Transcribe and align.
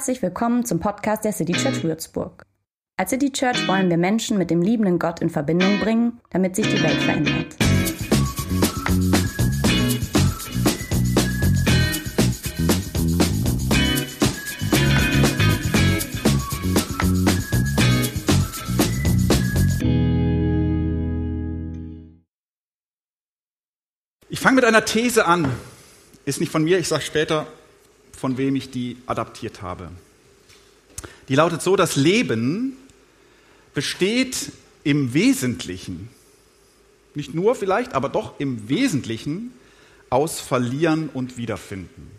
Herzlich 0.00 0.22
willkommen 0.22 0.64
zum 0.64 0.80
Podcast 0.80 1.26
der 1.26 1.32
City 1.34 1.52
Church 1.52 1.84
Würzburg. 1.84 2.46
Als 2.96 3.10
City 3.10 3.30
Church 3.32 3.68
wollen 3.68 3.90
wir 3.90 3.98
Menschen 3.98 4.38
mit 4.38 4.50
dem 4.50 4.62
liebenden 4.62 4.98
Gott 4.98 5.20
in 5.20 5.28
Verbindung 5.28 5.78
bringen, 5.78 6.22
damit 6.30 6.56
sich 6.56 6.66
die 6.66 6.82
Welt 6.82 7.02
verändert. 7.02 7.54
Ich 24.30 24.40
fange 24.40 24.56
mit 24.56 24.64
einer 24.64 24.86
These 24.86 25.26
an. 25.26 25.52
Ist 26.24 26.40
nicht 26.40 26.50
von 26.50 26.64
mir, 26.64 26.78
ich 26.78 26.88
sage 26.88 27.02
später, 27.02 27.46
von 28.20 28.36
wem 28.36 28.54
ich 28.54 28.70
die 28.70 28.98
adaptiert 29.06 29.62
habe. 29.62 29.88
Die 31.28 31.34
lautet 31.34 31.62
so, 31.62 31.74
das 31.74 31.96
Leben 31.96 32.76
besteht 33.72 34.52
im 34.84 35.14
Wesentlichen, 35.14 36.10
nicht 37.14 37.34
nur 37.34 37.54
vielleicht, 37.54 37.94
aber 37.94 38.10
doch 38.10 38.38
im 38.38 38.68
Wesentlichen 38.68 39.52
aus 40.10 40.38
Verlieren 40.38 41.08
und 41.08 41.38
Wiederfinden. 41.38 42.10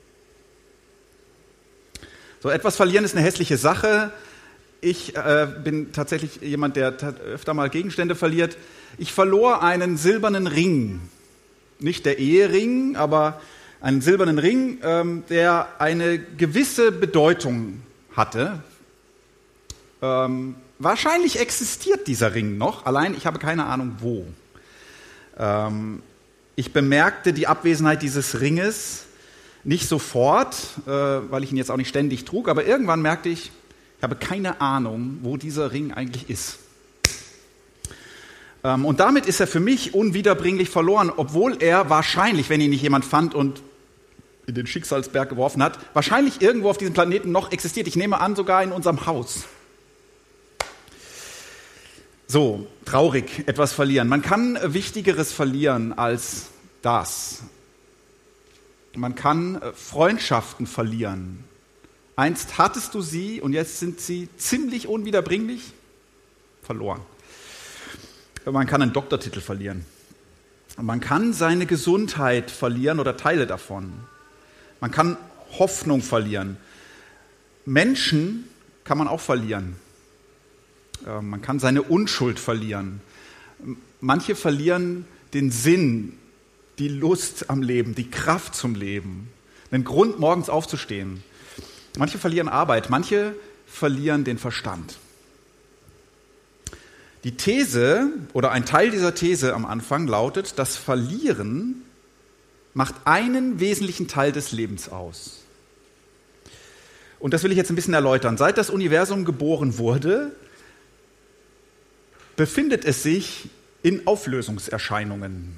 So 2.41 2.49
etwas 2.49 2.77
verlieren 2.77 3.05
ist 3.05 3.15
eine 3.15 3.23
hässliche 3.23 3.57
Sache. 3.57 4.11
Ich 4.81 5.15
äh, 5.15 5.47
bin 5.63 5.91
tatsächlich 5.91 6.41
jemand, 6.41 6.77
der 6.77 6.97
öfter 6.97 7.53
mal 7.53 7.69
Gegenstände 7.69 8.15
verliert. 8.15 8.57
Ich 8.97 9.13
verlor 9.13 9.61
einen 9.61 9.97
silbernen 9.97 10.47
Ring. 10.47 11.01
Nicht 11.79 12.07
der 12.07 12.17
Ehering, 12.17 12.95
aber 12.95 13.39
einen 13.81 14.01
silbernen 14.01 14.37
Ring, 14.37 14.77
ähm, 14.83 15.23
der 15.29 15.67
eine 15.79 16.19
gewisse 16.19 16.91
Bedeutung 16.91 17.81
hatte. 18.15 18.63
Ähm, 20.01 20.55
wahrscheinlich 20.79 21.39
existiert 21.39 22.07
dieser 22.07 22.33
Ring 22.33 22.57
noch, 22.57 22.85
allein 22.85 23.15
ich 23.15 23.25
habe 23.25 23.39
keine 23.39 23.65
Ahnung 23.65 23.97
wo. 23.99 24.25
Ähm, 25.37 26.01
ich 26.55 26.73
bemerkte 26.73 27.33
die 27.33 27.47
Abwesenheit 27.47 28.01
dieses 28.01 28.39
Ringes 28.39 29.05
nicht 29.63 29.87
sofort, 29.87 30.55
äh, 30.85 30.89
weil 30.89 31.43
ich 31.43 31.51
ihn 31.51 31.57
jetzt 31.57 31.71
auch 31.71 31.77
nicht 31.77 31.89
ständig 31.89 32.25
trug, 32.25 32.49
aber 32.49 32.65
irgendwann 32.65 33.01
merkte 33.01 33.29
ich, 33.29 33.51
ich 33.97 34.03
habe 34.03 34.15
keine 34.15 34.61
Ahnung, 34.61 35.19
wo 35.21 35.37
dieser 35.37 35.71
Ring 35.71 35.91
eigentlich 35.91 36.29
ist. 36.29 36.57
Ähm, 38.63 38.85
und 38.85 38.99
damit 38.99 39.25
ist 39.25 39.39
er 39.39 39.47
für 39.47 39.59
mich 39.59 39.93
unwiederbringlich 39.93 40.69
verloren, 40.69 41.11
obwohl 41.15 41.57
er 41.61 41.89
wahrscheinlich, 41.89 42.49
wenn 42.49 42.61
ihn 42.61 42.71
nicht 42.71 42.81
jemand 42.81 43.05
fand 43.05 43.33
und 43.33 43.61
in 44.47 44.55
den 44.55 44.67
Schicksalsberg 44.67 45.29
geworfen 45.29 45.61
hat, 45.63 45.79
wahrscheinlich 45.93 46.41
irgendwo 46.41 46.69
auf 46.69 46.77
diesem 46.77 46.93
Planeten 46.93 47.31
noch 47.31 47.51
existiert. 47.51 47.87
Ich 47.87 47.95
nehme 47.95 48.19
an, 48.19 48.35
sogar 48.35 48.63
in 48.63 48.71
unserem 48.71 49.05
Haus. 49.05 49.45
So, 52.27 52.65
traurig, 52.85 53.43
etwas 53.47 53.73
verlieren. 53.73 54.07
Man 54.07 54.21
kann 54.21 54.57
Wichtigeres 54.63 55.33
verlieren 55.33 55.91
als 55.93 56.47
das. 56.81 57.43
Man 58.95 59.15
kann 59.15 59.61
äh, 59.61 59.73
Freundschaften 59.73 60.65
verlieren. 60.65 61.43
Einst 62.15 62.57
hattest 62.57 62.93
du 62.93 63.01
sie 63.01 63.41
und 63.41 63.53
jetzt 63.53 63.79
sind 63.79 63.99
sie 63.99 64.29
ziemlich 64.37 64.87
unwiederbringlich 64.87 65.73
verloren. 66.61 67.01
Man 68.45 68.65
kann 68.67 68.81
einen 68.81 68.93
Doktortitel 68.93 69.41
verlieren. 69.41 69.85
Man 70.77 70.99
kann 70.99 71.33
seine 71.33 71.65
Gesundheit 71.65 72.49
verlieren 72.49 72.99
oder 72.99 73.17
Teile 73.17 73.45
davon. 73.45 73.91
Man 74.81 74.91
kann 74.91 75.15
Hoffnung 75.57 76.01
verlieren. 76.01 76.57
Menschen 77.65 78.49
kann 78.83 78.97
man 78.97 79.07
auch 79.07 79.21
verlieren. 79.21 79.75
Ähm, 81.07 81.29
man 81.29 81.41
kann 81.41 81.59
seine 81.59 81.83
Unschuld 81.83 82.39
verlieren. 82.39 82.99
Manche 84.01 84.35
verlieren 84.35 85.05
den 85.33 85.51
Sinn, 85.51 86.17
die 86.79 86.87
Lust 86.87 87.49
am 87.49 87.61
Leben, 87.61 87.93
die 87.93 88.09
Kraft 88.09 88.55
zum 88.55 88.73
Leben, 88.73 89.29
den 89.71 89.83
Grund, 89.83 90.19
morgens 90.19 90.49
aufzustehen. 90.49 91.23
Manche 91.97 92.17
verlieren 92.17 92.49
Arbeit, 92.49 92.89
manche 92.89 93.35
verlieren 93.67 94.23
den 94.23 94.39
Verstand. 94.39 94.97
Die 97.23 97.37
These 97.37 98.09
oder 98.33 98.51
ein 98.51 98.65
Teil 98.65 98.89
dieser 98.89 99.13
These 99.13 99.53
am 99.53 99.65
Anfang 99.65 100.07
lautet, 100.07 100.57
das 100.57 100.75
Verlieren 100.75 101.83
macht 102.73 102.95
einen 103.05 103.59
wesentlichen 103.59 104.07
Teil 104.07 104.31
des 104.31 104.51
Lebens 104.51 104.89
aus. 104.89 105.43
Und 107.19 107.33
das 107.33 107.43
will 107.43 107.51
ich 107.51 107.57
jetzt 107.57 107.69
ein 107.69 107.75
bisschen 107.75 107.93
erläutern. 107.93 108.37
Seit 108.37 108.57
das 108.57 108.69
Universum 108.69 109.25
geboren 109.25 109.77
wurde, 109.77 110.35
befindet 112.35 112.85
es 112.85 113.03
sich 113.03 113.49
in 113.83 114.07
Auflösungserscheinungen. 114.07 115.55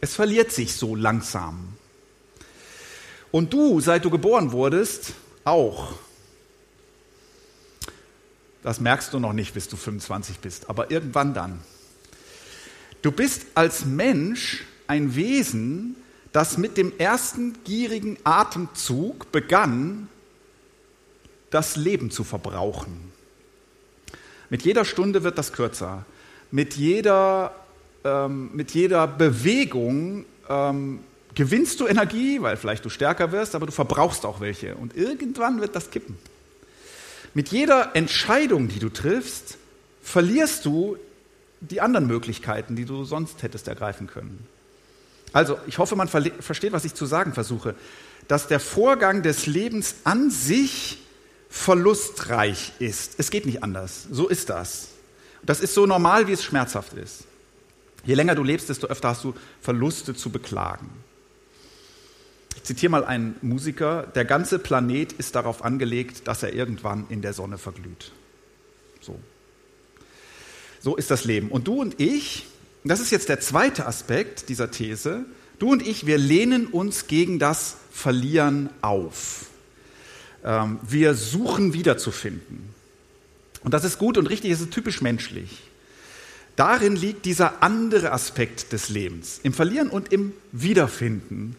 Es 0.00 0.14
verliert 0.14 0.52
sich 0.52 0.74
so 0.74 0.94
langsam. 0.94 1.76
Und 3.30 3.52
du, 3.52 3.80
seit 3.80 4.04
du 4.04 4.10
geboren 4.10 4.52
wurdest, 4.52 5.14
auch. 5.44 5.94
Das 8.62 8.80
merkst 8.80 9.12
du 9.12 9.18
noch 9.18 9.32
nicht, 9.32 9.54
bis 9.54 9.68
du 9.68 9.76
25 9.76 10.38
bist, 10.38 10.70
aber 10.70 10.90
irgendwann 10.90 11.34
dann. 11.34 11.60
Du 13.02 13.12
bist 13.12 13.46
als 13.54 13.84
Mensch 13.84 14.64
ein 14.88 15.14
Wesen, 15.14 15.96
das 16.32 16.58
mit 16.58 16.76
dem 16.76 16.92
ersten 16.98 17.54
gierigen 17.64 18.18
Atemzug 18.24 19.30
begann, 19.32 20.08
das 21.50 21.76
Leben 21.76 22.10
zu 22.10 22.24
verbrauchen. 22.24 23.12
Mit 24.50 24.62
jeder 24.62 24.84
Stunde 24.84 25.22
wird 25.24 25.38
das 25.38 25.52
kürzer. 25.52 26.04
Mit 26.50 26.74
jeder, 26.74 27.54
ähm, 28.04 28.50
mit 28.54 28.72
jeder 28.72 29.06
Bewegung 29.06 30.24
ähm, 30.48 31.00
gewinnst 31.34 31.80
du 31.80 31.86
Energie, 31.86 32.40
weil 32.42 32.56
vielleicht 32.56 32.84
du 32.84 32.88
stärker 32.88 33.32
wirst, 33.32 33.54
aber 33.54 33.66
du 33.66 33.72
verbrauchst 33.72 34.24
auch 34.24 34.40
welche. 34.40 34.74
Und 34.74 34.96
irgendwann 34.96 35.60
wird 35.60 35.76
das 35.76 35.90
kippen. 35.90 36.16
Mit 37.34 37.48
jeder 37.48 37.94
Entscheidung, 37.94 38.68
die 38.68 38.78
du 38.78 38.88
triffst, 38.88 39.58
verlierst 40.02 40.64
du 40.64 40.96
die 41.60 41.80
anderen 41.80 42.06
Möglichkeiten, 42.06 42.76
die 42.76 42.84
du 42.84 43.04
sonst 43.04 43.42
hättest 43.42 43.68
ergreifen 43.68 44.06
können. 44.06 44.46
Also, 45.32 45.58
ich 45.66 45.78
hoffe, 45.78 45.94
man 45.96 46.08
versteht, 46.08 46.72
was 46.72 46.84
ich 46.84 46.94
zu 46.94 47.06
sagen 47.06 47.34
versuche. 47.34 47.74
Dass 48.28 48.48
der 48.48 48.60
Vorgang 48.60 49.22
des 49.22 49.46
Lebens 49.46 49.96
an 50.04 50.30
sich 50.30 50.98
verlustreich 51.48 52.72
ist. 52.78 53.14
Es 53.18 53.30
geht 53.30 53.46
nicht 53.46 53.62
anders. 53.62 54.06
So 54.10 54.28
ist 54.28 54.50
das. 54.50 54.88
Das 55.42 55.60
ist 55.60 55.74
so 55.74 55.86
normal, 55.86 56.26
wie 56.26 56.32
es 56.32 56.44
schmerzhaft 56.44 56.94
ist. 56.94 57.24
Je 58.04 58.14
länger 58.14 58.34
du 58.34 58.42
lebst, 58.42 58.68
desto 58.68 58.86
öfter 58.86 59.08
hast 59.08 59.24
du 59.24 59.34
Verluste 59.60 60.14
zu 60.14 60.30
beklagen. 60.30 60.88
Ich 62.56 62.64
zitiere 62.64 62.90
mal 62.90 63.04
einen 63.04 63.36
Musiker. 63.40 64.06
Der 64.14 64.24
ganze 64.24 64.58
Planet 64.58 65.12
ist 65.12 65.34
darauf 65.34 65.64
angelegt, 65.64 66.26
dass 66.28 66.42
er 66.42 66.52
irgendwann 66.52 67.06
in 67.08 67.22
der 67.22 67.32
Sonne 67.32 67.56
verglüht. 67.56 68.12
So. 69.00 69.18
So 70.80 70.96
ist 70.96 71.10
das 71.10 71.24
Leben. 71.24 71.50
Und 71.50 71.66
du 71.66 71.80
und 71.80 72.00
ich, 72.00 72.46
das 72.90 73.00
ist 73.00 73.10
jetzt 73.10 73.28
der 73.28 73.40
zweite 73.40 73.86
Aspekt 73.86 74.48
dieser 74.48 74.70
These. 74.70 75.24
Du 75.58 75.70
und 75.72 75.86
ich, 75.86 76.06
wir 76.06 76.18
lehnen 76.18 76.66
uns 76.66 77.06
gegen 77.06 77.38
das 77.38 77.76
Verlieren 77.90 78.70
auf. 78.80 79.46
Ähm, 80.44 80.78
wir 80.88 81.14
suchen 81.14 81.72
wiederzufinden. 81.72 82.68
Und 83.64 83.74
das 83.74 83.84
ist 83.84 83.98
gut 83.98 84.16
und 84.16 84.28
richtig, 84.28 84.52
es 84.52 84.60
ist 84.60 84.70
typisch 84.70 85.00
menschlich. 85.00 85.62
Darin 86.54 86.96
liegt 86.96 87.24
dieser 87.24 87.62
andere 87.62 88.12
Aspekt 88.12 88.72
des 88.72 88.88
Lebens, 88.88 89.40
im 89.42 89.52
Verlieren 89.52 89.90
und 89.90 90.12
im 90.12 90.32
Wiederfinden. 90.52 91.56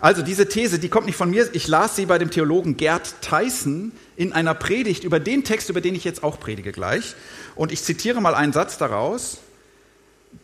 Also 0.00 0.22
diese 0.22 0.48
These, 0.48 0.78
die 0.78 0.88
kommt 0.88 1.06
nicht 1.06 1.16
von 1.16 1.30
mir, 1.30 1.48
ich 1.52 1.68
las 1.68 1.96
sie 1.96 2.06
bei 2.06 2.18
dem 2.18 2.30
Theologen 2.30 2.76
Gerd 2.76 3.14
Tyson 3.22 3.92
in 4.16 4.32
einer 4.32 4.52
Predigt 4.52 5.04
über 5.04 5.20
den 5.20 5.44
Text, 5.44 5.70
über 5.70 5.80
den 5.80 5.94
ich 5.94 6.04
jetzt 6.04 6.24
auch 6.24 6.40
predige 6.40 6.72
gleich. 6.72 7.14
Und 7.54 7.70
ich 7.70 7.82
zitiere 7.82 8.20
mal 8.20 8.34
einen 8.34 8.52
Satz 8.52 8.78
daraus. 8.78 9.38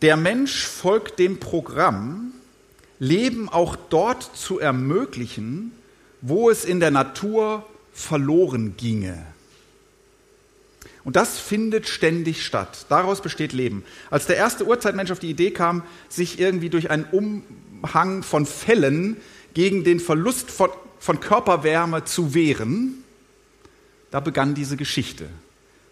Der 0.01 0.15
Mensch 0.15 0.65
folgt 0.65 1.19
dem 1.19 1.39
Programm, 1.39 2.31
Leben 2.99 3.49
auch 3.49 3.75
dort 3.75 4.35
zu 4.35 4.59
ermöglichen, 4.59 5.71
wo 6.21 6.49
es 6.49 6.65
in 6.65 6.79
der 6.79 6.91
Natur 6.91 7.65
verloren 7.93 8.75
ginge. 8.77 9.25
Und 11.03 11.15
das 11.15 11.39
findet 11.39 11.87
ständig 11.87 12.45
statt. 12.45 12.85
Daraus 12.89 13.21
besteht 13.21 13.53
Leben. 13.53 13.83
Als 14.09 14.27
der 14.27 14.35
erste 14.35 14.65
Urzeitmensch 14.65 15.11
auf 15.11 15.19
die 15.19 15.29
Idee 15.29 15.51
kam, 15.51 15.83
sich 16.09 16.39
irgendwie 16.39 16.69
durch 16.69 16.89
einen 16.89 17.05
Umhang 17.05 18.21
von 18.21 18.45
Fällen 18.45 19.17
gegen 19.53 19.83
den 19.83 19.99
Verlust 19.99 20.51
von, 20.51 20.69
von 20.99 21.19
Körperwärme 21.19 22.03
zu 22.03 22.33
wehren, 22.33 23.03
da 24.11 24.19
begann 24.19 24.55
diese 24.55 24.77
Geschichte 24.77 25.29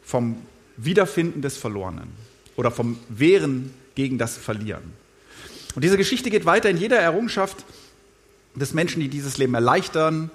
vom 0.03 0.41
Wiederfinden 0.75 1.41
des 1.41 1.57
Verlorenen 1.57 2.09
oder 2.55 2.71
vom 2.71 2.99
Wehren 3.09 3.73
gegen 3.97 4.19
das 4.19 4.37
Verlieren. 4.37 4.93
Und 5.73 5.83
diese 5.83 5.97
Geschichte 5.97 6.29
geht 6.29 6.45
weiter 6.45 6.69
in 6.69 6.77
jeder 6.77 6.99
Errungenschaft 6.99 7.65
des 8.53 8.75
Menschen, 8.75 9.01
die 9.01 9.09
dieses 9.09 9.39
Leben 9.39 9.55
erleichtern 9.55 10.29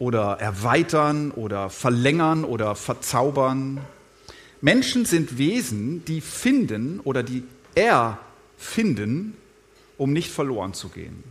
oder 0.00 0.38
erweitern 0.40 1.30
oder 1.30 1.70
verlängern 1.70 2.44
oder 2.44 2.74
verzaubern. 2.74 3.80
Menschen 4.60 5.04
sind 5.04 5.38
Wesen, 5.38 6.04
die 6.04 6.20
finden 6.20 6.98
oder 6.98 7.22
die 7.22 7.44
erfinden, 7.76 9.36
um 9.98 10.12
nicht 10.12 10.32
verloren 10.32 10.74
zu 10.74 10.88
gehen. 10.88 11.22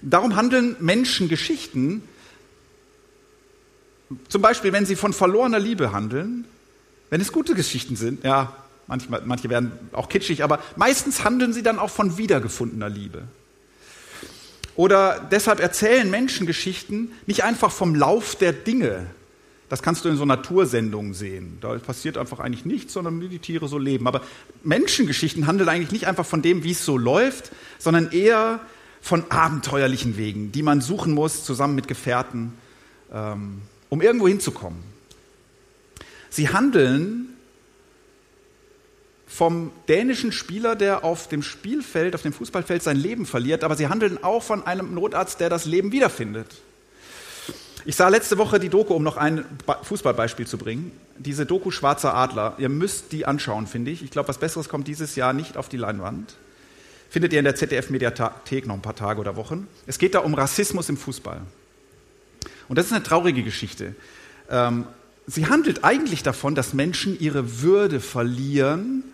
Darum 0.00 0.36
handeln 0.36 0.76
Menschen 0.78 1.28
Geschichten, 1.28 2.02
zum 4.28 4.42
Beispiel, 4.42 4.72
wenn 4.72 4.86
sie 4.86 4.94
von 4.94 5.12
verlorener 5.12 5.58
Liebe 5.58 5.90
handeln, 5.90 6.44
wenn 7.10 7.20
es 7.20 7.32
gute 7.32 7.54
Geschichten 7.54 7.96
sind, 7.96 8.22
ja, 8.22 8.65
manchmal, 8.86 9.22
manche 9.24 9.48
werden 9.48 9.72
auch 9.92 10.08
kitschig, 10.08 10.42
aber 10.42 10.60
meistens 10.76 11.24
handeln 11.24 11.52
sie 11.52 11.62
dann 11.62 11.78
auch 11.78 11.90
von 11.90 12.18
wiedergefundener 12.18 12.88
Liebe. 12.88 13.24
Oder 14.76 15.26
deshalb 15.30 15.60
erzählen 15.60 16.10
Menschen 16.10 16.46
Geschichten 16.46 17.10
nicht 17.26 17.44
einfach 17.44 17.72
vom 17.72 17.94
Lauf 17.94 18.36
der 18.36 18.52
Dinge. 18.52 19.06
Das 19.68 19.82
kannst 19.82 20.04
du 20.04 20.08
in 20.08 20.16
so 20.16 20.24
Natursendungen 20.24 21.14
sehen. 21.14 21.58
Da 21.60 21.76
passiert 21.78 22.18
einfach 22.18 22.38
eigentlich 22.38 22.64
nichts, 22.64 22.92
sondern 22.92 23.20
wie 23.20 23.28
die 23.28 23.38
Tiere 23.38 23.68
so 23.68 23.78
leben. 23.78 24.06
Aber 24.06 24.20
Menschengeschichten 24.62 25.46
handeln 25.46 25.68
eigentlich 25.68 25.90
nicht 25.90 26.06
einfach 26.06 26.26
von 26.26 26.42
dem, 26.42 26.62
wie 26.62 26.70
es 26.70 26.84
so 26.84 26.98
läuft, 26.98 27.50
sondern 27.78 28.12
eher 28.12 28.60
von 29.00 29.30
abenteuerlichen 29.30 30.16
Wegen, 30.16 30.52
die 30.52 30.62
man 30.62 30.80
suchen 30.80 31.14
muss, 31.14 31.44
zusammen 31.44 31.74
mit 31.74 31.88
Gefährten, 31.88 32.52
ähm, 33.12 33.62
um 33.88 34.02
irgendwo 34.02 34.28
hinzukommen. 34.28 34.80
Sie 36.28 36.50
handeln 36.50 37.35
vom 39.26 39.72
dänischen 39.88 40.32
Spieler, 40.32 40.76
der 40.76 41.04
auf 41.04 41.28
dem 41.28 41.42
Spielfeld, 41.42 42.14
auf 42.14 42.22
dem 42.22 42.32
Fußballfeld 42.32 42.82
sein 42.82 42.96
Leben 42.96 43.26
verliert, 43.26 43.64
aber 43.64 43.76
sie 43.76 43.88
handeln 43.88 44.22
auch 44.22 44.42
von 44.42 44.66
einem 44.66 44.94
Notarzt, 44.94 45.40
der 45.40 45.50
das 45.50 45.64
Leben 45.64 45.92
wiederfindet. 45.92 46.46
Ich 47.84 47.94
sah 47.94 48.08
letzte 48.08 48.36
Woche 48.38 48.58
die 48.58 48.68
Doku, 48.68 48.94
um 48.94 49.04
noch 49.04 49.16
ein 49.16 49.44
Fußballbeispiel 49.82 50.46
zu 50.46 50.58
bringen. 50.58 50.90
Diese 51.18 51.46
Doku 51.46 51.70
Schwarzer 51.70 52.14
Adler. 52.14 52.54
Ihr 52.58 52.68
müsst 52.68 53.12
die 53.12 53.26
anschauen, 53.26 53.68
finde 53.68 53.92
ich. 53.92 54.02
Ich 54.02 54.10
glaube, 54.10 54.28
was 54.28 54.38
Besseres 54.38 54.68
kommt 54.68 54.88
dieses 54.88 55.14
Jahr 55.14 55.32
nicht 55.32 55.56
auf 55.56 55.68
die 55.68 55.76
Leinwand. 55.76 56.34
Findet 57.10 57.32
ihr 57.32 57.38
in 57.38 57.44
der 57.44 57.54
ZDF-Mediathek 57.54 58.66
noch 58.66 58.74
ein 58.74 58.82
paar 58.82 58.96
Tage 58.96 59.20
oder 59.20 59.36
Wochen. 59.36 59.68
Es 59.86 59.98
geht 59.98 60.16
da 60.16 60.18
um 60.18 60.34
Rassismus 60.34 60.88
im 60.88 60.96
Fußball. 60.96 61.40
Und 62.68 62.76
das 62.76 62.86
ist 62.86 62.92
eine 62.92 63.04
traurige 63.04 63.44
Geschichte. 63.44 63.94
Ähm, 64.50 64.86
sie 65.28 65.46
handelt 65.46 65.84
eigentlich 65.84 66.24
davon, 66.24 66.56
dass 66.56 66.74
Menschen 66.74 67.18
ihre 67.18 67.62
Würde 67.62 68.00
verlieren, 68.00 69.04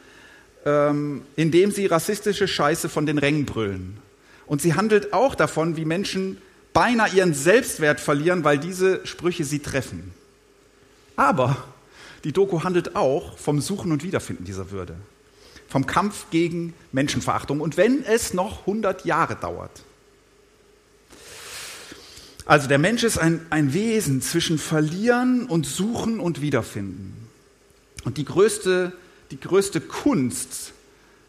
ähm, 0.64 1.22
indem 1.36 1.70
sie 1.70 1.86
rassistische 1.86 2.48
Scheiße 2.48 2.88
von 2.88 3.06
den 3.06 3.18
Rängen 3.18 3.46
brüllen. 3.46 3.98
Und 4.46 4.62
sie 4.62 4.74
handelt 4.74 5.12
auch 5.12 5.34
davon, 5.34 5.76
wie 5.76 5.84
Menschen 5.84 6.38
beinahe 6.72 7.14
ihren 7.14 7.34
Selbstwert 7.34 8.00
verlieren, 8.00 8.44
weil 8.44 8.58
diese 8.58 9.06
Sprüche 9.06 9.44
sie 9.44 9.60
treffen. 9.60 10.12
Aber 11.16 11.64
die 12.24 12.32
Doku 12.32 12.62
handelt 12.62 12.96
auch 12.96 13.38
vom 13.38 13.60
Suchen 13.60 13.92
und 13.92 14.02
Wiederfinden 14.02 14.44
dieser 14.44 14.70
Würde, 14.70 14.94
vom 15.68 15.86
Kampf 15.86 16.26
gegen 16.30 16.74
Menschenverachtung 16.92 17.60
und 17.60 17.76
wenn 17.76 18.04
es 18.04 18.32
noch 18.32 18.60
100 18.60 19.04
Jahre 19.04 19.36
dauert. 19.36 19.82
Also 22.44 22.68
der 22.68 22.78
Mensch 22.78 23.04
ist 23.04 23.18
ein, 23.18 23.46
ein 23.50 23.72
Wesen 23.72 24.20
zwischen 24.20 24.58
Verlieren 24.58 25.46
und 25.46 25.64
Suchen 25.64 26.18
und 26.18 26.40
Wiederfinden. 26.40 27.28
Und 28.04 28.18
die 28.18 28.24
größte 28.24 28.92
die 29.32 29.40
größte 29.40 29.80
Kunst 29.80 30.72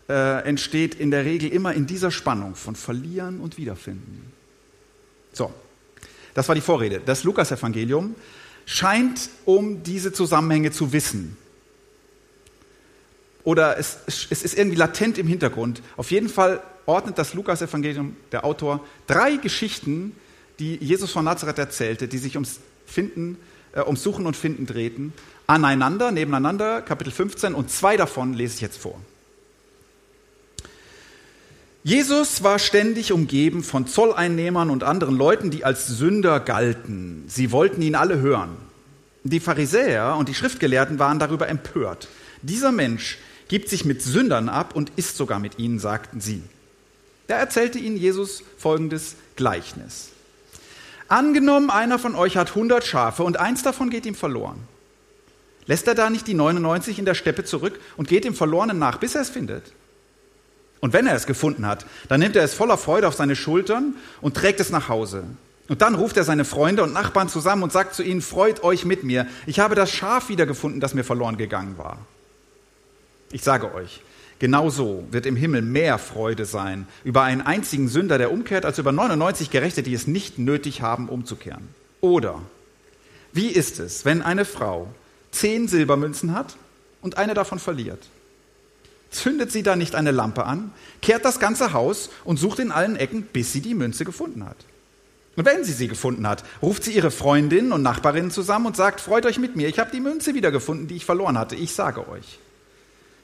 äh, 0.09 0.43
entsteht 0.43 0.95
in 0.95 1.09
der 1.09 1.23
Regel 1.23 1.51
immer 1.51 1.73
in 1.73 1.87
dieser 1.87 2.11
Spannung 2.11 2.55
von 2.55 2.75
Verlieren 2.75 3.39
und 3.39 3.57
Wiederfinden. 3.57 4.31
So, 5.31 5.51
das 6.33 6.47
war 6.49 6.55
die 6.55 6.61
Vorrede. 6.61 7.01
Das 7.03 7.23
Lukas-Evangelium 7.23 8.15
scheint 8.65 9.29
um 9.45 9.83
diese 9.83 10.11
Zusammenhänge 10.11 10.71
zu 10.71 10.91
wissen. 10.91 11.37
Oder 13.45 13.77
es, 13.77 13.97
es 14.07 14.43
ist 14.43 14.57
irgendwie 14.57 14.77
latent 14.77 15.17
im 15.17 15.27
Hintergrund. 15.27 15.81
Auf 15.97 16.11
jeden 16.11 16.29
Fall 16.29 16.61
ordnet 16.85 17.17
das 17.17 17.33
Lukas-Evangelium, 17.33 18.17
der 18.31 18.43
Autor, 18.43 18.85
drei 19.07 19.37
Geschichten, 19.37 20.13
die 20.59 20.75
Jesus 20.75 21.11
von 21.11 21.25
Nazareth 21.25 21.57
erzählte, 21.57 22.07
die 22.07 22.17
sich 22.17 22.35
ums 22.35 22.59
Finden, 22.85 23.37
äh, 23.73 23.81
ums 23.81 24.03
Suchen 24.03 24.25
und 24.25 24.35
Finden 24.35 24.65
drehten, 24.65 25.13
aneinander, 25.47 26.11
nebeneinander, 26.11 26.81
Kapitel 26.81 27.11
15, 27.11 27.53
und 27.53 27.69
zwei 27.69 27.97
davon 27.97 28.33
lese 28.33 28.55
ich 28.55 28.61
jetzt 28.61 28.77
vor. 28.77 28.99
Jesus 31.83 32.43
war 32.43 32.59
ständig 32.59 33.11
umgeben 33.11 33.61
von 33.61 33.87
Zolleinnehmern 33.87 34.69
und 34.69 34.83
anderen 34.83 35.17
Leuten, 35.17 35.51
die 35.51 35.65
als 35.65 35.85
Sünder 35.87 36.39
galten. 36.39 37.25
Sie 37.27 37.51
wollten 37.51 37.81
ihn 37.81 37.95
alle 37.95 38.21
hören. 38.21 38.55
Die 39.25 39.41
Pharisäer 39.41 40.15
und 40.17 40.29
die 40.29 40.33
Schriftgelehrten 40.33 40.97
waren 40.97 41.19
darüber 41.19 41.49
empört. 41.49 42.07
Dieser 42.41 42.71
Mensch 42.71 43.17
gibt 43.49 43.69
sich 43.69 43.83
mit 43.83 44.01
Sündern 44.01 44.47
ab 44.47 44.75
und 44.75 44.91
isst 44.95 45.17
sogar 45.17 45.39
mit 45.39 45.59
ihnen, 45.59 45.79
sagten 45.79 46.21
sie. 46.21 46.41
Da 47.27 47.35
erzählte 47.35 47.79
ihnen 47.79 47.97
Jesus 47.97 48.43
folgendes 48.57 49.15
Gleichnis. 49.35 50.09
Angenommen, 51.09 51.69
einer 51.69 51.99
von 51.99 52.15
euch 52.15 52.37
hat 52.37 52.55
hundert 52.55 52.85
Schafe 52.85 53.23
und 53.23 53.37
eins 53.37 53.61
davon 53.61 53.89
geht 53.89 54.05
ihm 54.05 54.15
verloren. 54.15 54.67
Lässt 55.65 55.87
er 55.87 55.95
da 55.95 56.09
nicht 56.09 56.27
die 56.27 56.33
99 56.33 56.99
in 56.99 57.05
der 57.05 57.13
Steppe 57.13 57.43
zurück 57.43 57.79
und 57.97 58.07
geht 58.07 58.25
dem 58.25 58.35
Verlorenen 58.35 58.79
nach, 58.79 58.97
bis 58.97 59.15
er 59.15 59.21
es 59.21 59.29
findet? 59.29 59.73
Und 60.81 60.91
wenn 60.91 61.07
er 61.07 61.15
es 61.15 61.25
gefunden 61.25 61.65
hat, 61.65 61.85
dann 62.09 62.19
nimmt 62.19 62.35
er 62.35 62.43
es 62.43 62.53
voller 62.53 62.77
Freude 62.77 63.07
auf 63.07 63.15
seine 63.15 63.37
Schultern 63.37 63.95
und 64.19 64.35
trägt 64.35 64.59
es 64.59 64.69
nach 64.69 64.89
Hause. 64.89 65.23
Und 65.69 65.81
dann 65.81 65.95
ruft 65.95 66.17
er 66.17 66.25
seine 66.25 66.43
Freunde 66.43 66.83
und 66.83 66.91
Nachbarn 66.91 67.29
zusammen 67.29 67.63
und 67.63 67.71
sagt 67.71 67.93
zu 67.93 68.03
ihnen, 68.03 68.21
freut 68.21 68.63
euch 68.63 68.83
mit 68.83 69.05
mir, 69.05 69.25
ich 69.45 69.59
habe 69.59 69.75
das 69.75 69.91
Schaf 69.91 70.27
wiedergefunden, 70.27 70.81
das 70.81 70.93
mir 70.93 71.05
verloren 71.05 71.37
gegangen 71.37 71.77
war. 71.77 71.99
Ich 73.31 73.43
sage 73.43 73.73
euch, 73.73 74.01
genauso 74.39 75.05
wird 75.09 75.25
im 75.25 75.37
Himmel 75.37 75.61
mehr 75.61 75.97
Freude 75.97 76.43
sein 76.43 76.85
über 77.05 77.23
einen 77.23 77.41
einzigen 77.41 77.87
Sünder, 77.87 78.17
der 78.17 78.33
umkehrt, 78.33 78.65
als 78.65 78.77
über 78.77 78.91
99 78.91 79.51
Gerechte, 79.51 79.83
die 79.83 79.93
es 79.93 80.05
nicht 80.05 80.37
nötig 80.37 80.81
haben, 80.81 81.07
umzukehren. 81.07 81.69
Oder, 82.01 82.41
wie 83.31 83.47
ist 83.47 83.79
es, 83.79 84.03
wenn 84.03 84.21
eine 84.21 84.43
Frau 84.43 84.93
zehn 85.33 85.67
Silbermünzen 85.67 86.33
hat 86.33 86.55
und 87.01 87.17
eine 87.17 87.33
davon 87.33 87.59
verliert. 87.59 88.07
Zündet 89.11 89.51
sie 89.51 89.61
da 89.61 89.75
nicht 89.75 89.95
eine 89.95 90.11
Lampe 90.11 90.45
an, 90.45 90.71
kehrt 91.01 91.25
das 91.25 91.39
ganze 91.39 91.73
Haus 91.73 92.09
und 92.23 92.37
sucht 92.37 92.59
in 92.59 92.71
allen 92.71 92.95
Ecken, 92.95 93.23
bis 93.23 93.51
sie 93.51 93.61
die 93.61 93.75
Münze 93.75 94.05
gefunden 94.05 94.45
hat. 94.45 94.57
Und 95.35 95.45
wenn 95.45 95.63
sie 95.63 95.73
sie 95.73 95.87
gefunden 95.87 96.27
hat, 96.27 96.43
ruft 96.61 96.83
sie 96.83 96.93
ihre 96.93 97.11
Freundinnen 97.11 97.71
und 97.71 97.81
Nachbarinnen 97.81 98.31
zusammen 98.31 98.67
und 98.67 98.75
sagt, 98.75 99.01
freut 99.01 99.25
euch 99.25 99.39
mit 99.39 99.55
mir, 99.55 99.67
ich 99.67 99.79
habe 99.79 99.91
die 99.91 99.99
Münze 99.99 100.35
wiedergefunden, 100.35 100.87
die 100.87 100.95
ich 100.95 101.05
verloren 101.05 101.37
hatte, 101.37 101.55
ich 101.55 101.73
sage 101.73 102.07
euch. 102.07 102.39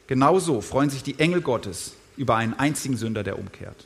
Genauso 0.07 0.61
freuen 0.61 0.89
sich 0.89 1.03
die 1.03 1.19
Engel 1.19 1.41
Gottes 1.41 1.93
über 2.17 2.35
einen 2.35 2.55
einzigen 2.55 2.97
Sünder, 2.97 3.23
der 3.23 3.37
umkehrt. 3.37 3.85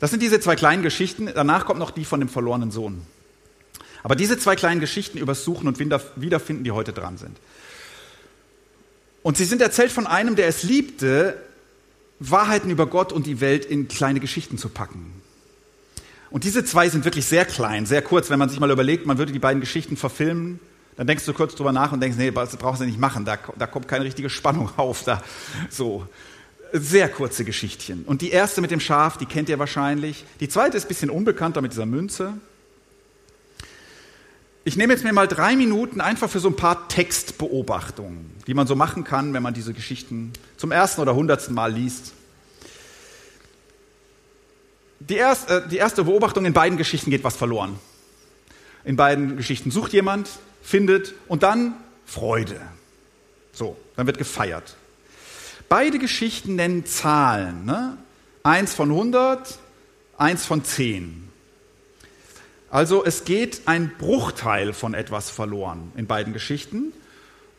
Das 0.00 0.10
sind 0.10 0.22
diese 0.22 0.40
zwei 0.40 0.56
kleinen 0.56 0.82
Geschichten, 0.82 1.30
danach 1.32 1.64
kommt 1.64 1.78
noch 1.78 1.90
die 1.92 2.04
von 2.04 2.20
dem 2.20 2.28
verlorenen 2.28 2.70
Sohn. 2.70 3.02
Aber 4.02 4.16
diese 4.16 4.38
zwei 4.38 4.56
kleinen 4.56 4.80
Geschichten 4.80 5.18
über 5.18 5.34
Suchen 5.34 5.68
und 5.68 5.78
Wiederfinden, 5.78 6.64
die 6.64 6.70
heute 6.70 6.92
dran 6.92 7.18
sind. 7.18 7.36
Und 9.22 9.36
sie 9.36 9.44
sind 9.44 9.60
erzählt 9.60 9.92
von 9.92 10.06
einem, 10.06 10.36
der 10.36 10.48
es 10.48 10.62
liebte, 10.62 11.36
Wahrheiten 12.18 12.70
über 12.70 12.86
Gott 12.86 13.12
und 13.12 13.26
die 13.26 13.40
Welt 13.40 13.64
in 13.64 13.88
kleine 13.88 14.20
Geschichten 14.20 14.58
zu 14.58 14.68
packen. 14.68 15.20
Und 16.30 16.44
diese 16.44 16.64
zwei 16.64 16.88
sind 16.88 17.04
wirklich 17.04 17.26
sehr 17.26 17.44
klein, 17.44 17.86
sehr 17.86 18.02
kurz. 18.02 18.30
Wenn 18.30 18.38
man 18.38 18.48
sich 18.48 18.60
mal 18.60 18.70
überlegt, 18.70 19.04
man 19.04 19.18
würde 19.18 19.32
die 19.32 19.38
beiden 19.38 19.60
Geschichten 19.60 19.96
verfilmen, 19.96 20.60
dann 20.96 21.06
denkst 21.06 21.24
du 21.24 21.32
kurz 21.32 21.54
drüber 21.54 21.72
nach 21.72 21.92
und 21.92 22.00
denkst, 22.00 22.18
nee, 22.18 22.30
das 22.30 22.56
brauchst 22.56 22.80
du 22.80 22.84
nicht 22.84 22.98
machen, 22.98 23.24
da, 23.24 23.38
da 23.58 23.66
kommt 23.66 23.88
keine 23.88 24.04
richtige 24.04 24.30
Spannung 24.30 24.70
auf. 24.76 25.02
Da, 25.02 25.22
so. 25.68 26.06
Sehr 26.72 27.08
kurze 27.08 27.44
Geschichtchen. 27.44 28.04
Und 28.04 28.22
die 28.22 28.30
erste 28.30 28.60
mit 28.60 28.70
dem 28.70 28.78
Schaf, 28.78 29.16
die 29.16 29.26
kennt 29.26 29.48
ihr 29.48 29.58
wahrscheinlich. 29.58 30.24
Die 30.38 30.48
zweite 30.48 30.76
ist 30.76 30.84
ein 30.84 30.88
bisschen 30.88 31.10
unbekannter 31.10 31.62
mit 31.62 31.72
dieser 31.72 31.84
Münze. 31.84 32.34
Ich 34.62 34.76
nehme 34.76 34.92
jetzt 34.92 35.04
mir 35.04 35.12
mal 35.12 35.26
drei 35.26 35.56
Minuten 35.56 36.02
einfach 36.02 36.28
für 36.28 36.38
so 36.38 36.48
ein 36.48 36.56
paar 36.56 36.88
Textbeobachtungen, 36.88 38.30
die 38.46 38.52
man 38.52 38.66
so 38.66 38.76
machen 38.76 39.04
kann, 39.04 39.32
wenn 39.32 39.42
man 39.42 39.54
diese 39.54 39.72
Geschichten 39.72 40.32
zum 40.58 40.70
ersten 40.70 41.00
oder 41.00 41.14
hundertsten 41.14 41.54
Mal 41.54 41.72
liest. 41.72 42.12
Die 44.98 45.16
erste, 45.16 45.64
äh, 45.64 45.68
die 45.68 45.78
erste 45.78 46.04
Beobachtung 46.04 46.44
in 46.44 46.52
beiden 46.52 46.76
Geschichten 46.76 47.10
geht 47.10 47.24
was 47.24 47.36
verloren. 47.36 47.78
In 48.84 48.96
beiden 48.96 49.38
Geschichten 49.38 49.70
sucht 49.70 49.94
jemand, 49.94 50.28
findet 50.62 51.14
und 51.26 51.42
dann 51.42 51.74
Freude. 52.04 52.60
So, 53.52 53.78
dann 53.96 54.06
wird 54.06 54.18
gefeiert. 54.18 54.76
Beide 55.70 55.98
Geschichten 55.98 56.56
nennen 56.56 56.84
Zahlen. 56.84 57.64
Ne? 57.64 57.96
Eins 58.42 58.74
von 58.74 58.90
100, 58.90 59.58
eins 60.18 60.44
von 60.44 60.64
10. 60.64 61.29
Also 62.70 63.04
es 63.04 63.24
geht 63.24 63.62
ein 63.66 63.92
Bruchteil 63.98 64.72
von 64.72 64.94
etwas 64.94 65.28
verloren 65.28 65.92
in 65.96 66.06
beiden 66.06 66.32
Geschichten. 66.32 66.92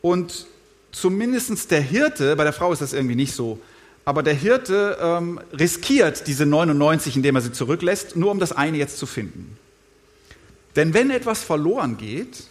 Und 0.00 0.46
zumindest 0.90 1.70
der 1.70 1.82
Hirte, 1.82 2.34
bei 2.34 2.44
der 2.44 2.54
Frau 2.54 2.72
ist 2.72 2.80
das 2.80 2.94
irgendwie 2.94 3.14
nicht 3.14 3.34
so, 3.34 3.60
aber 4.04 4.22
der 4.22 4.34
Hirte 4.34 4.98
ähm, 5.00 5.40
riskiert 5.52 6.26
diese 6.26 6.46
99, 6.46 7.16
indem 7.16 7.36
er 7.36 7.42
sie 7.42 7.52
zurücklässt, 7.52 8.16
nur 8.16 8.30
um 8.32 8.40
das 8.40 8.52
eine 8.52 8.78
jetzt 8.78 8.98
zu 8.98 9.06
finden. 9.06 9.56
Denn 10.74 10.94
wenn 10.94 11.10
etwas 11.10 11.44
verloren 11.44 11.98
geht, 11.98 12.44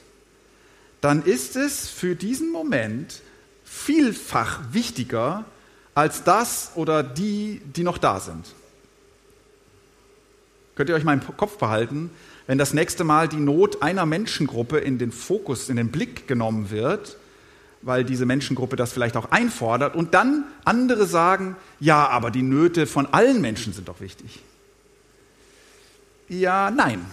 dann 1.01 1.23
ist 1.23 1.55
es 1.55 1.89
für 1.89 2.15
diesen 2.15 2.51
Moment 2.51 3.21
vielfach 3.65 4.61
wichtiger 4.71 5.45
als 5.95 6.23
das 6.23 6.71
oder 6.75 7.03
die, 7.03 7.61
die 7.75 7.83
noch 7.83 7.97
da 7.97 8.19
sind. 8.19 8.45
Könnt 10.75 10.89
ihr 10.89 10.95
euch 10.95 11.03
mal 11.03 11.13
im 11.13 11.37
Kopf 11.37 11.57
behalten, 11.57 12.11
wenn 12.51 12.57
das 12.57 12.73
nächste 12.73 13.05
Mal 13.05 13.29
die 13.29 13.37
Not 13.37 13.81
einer 13.81 14.05
Menschengruppe 14.05 14.77
in 14.77 14.97
den 14.97 15.13
Fokus, 15.13 15.69
in 15.69 15.77
den 15.77 15.89
Blick 15.89 16.27
genommen 16.27 16.69
wird, 16.69 17.15
weil 17.81 18.03
diese 18.03 18.25
Menschengruppe 18.25 18.75
das 18.75 18.91
vielleicht 18.91 19.15
auch 19.15 19.31
einfordert 19.31 19.95
und 19.95 20.13
dann 20.13 20.43
andere 20.65 21.05
sagen, 21.05 21.55
ja, 21.79 22.09
aber 22.09 22.29
die 22.29 22.41
Nöte 22.41 22.87
von 22.87 23.05
allen 23.05 23.39
Menschen 23.39 23.71
sind 23.71 23.87
doch 23.87 24.01
wichtig. 24.01 24.41
Ja, 26.27 26.71
nein, 26.71 27.05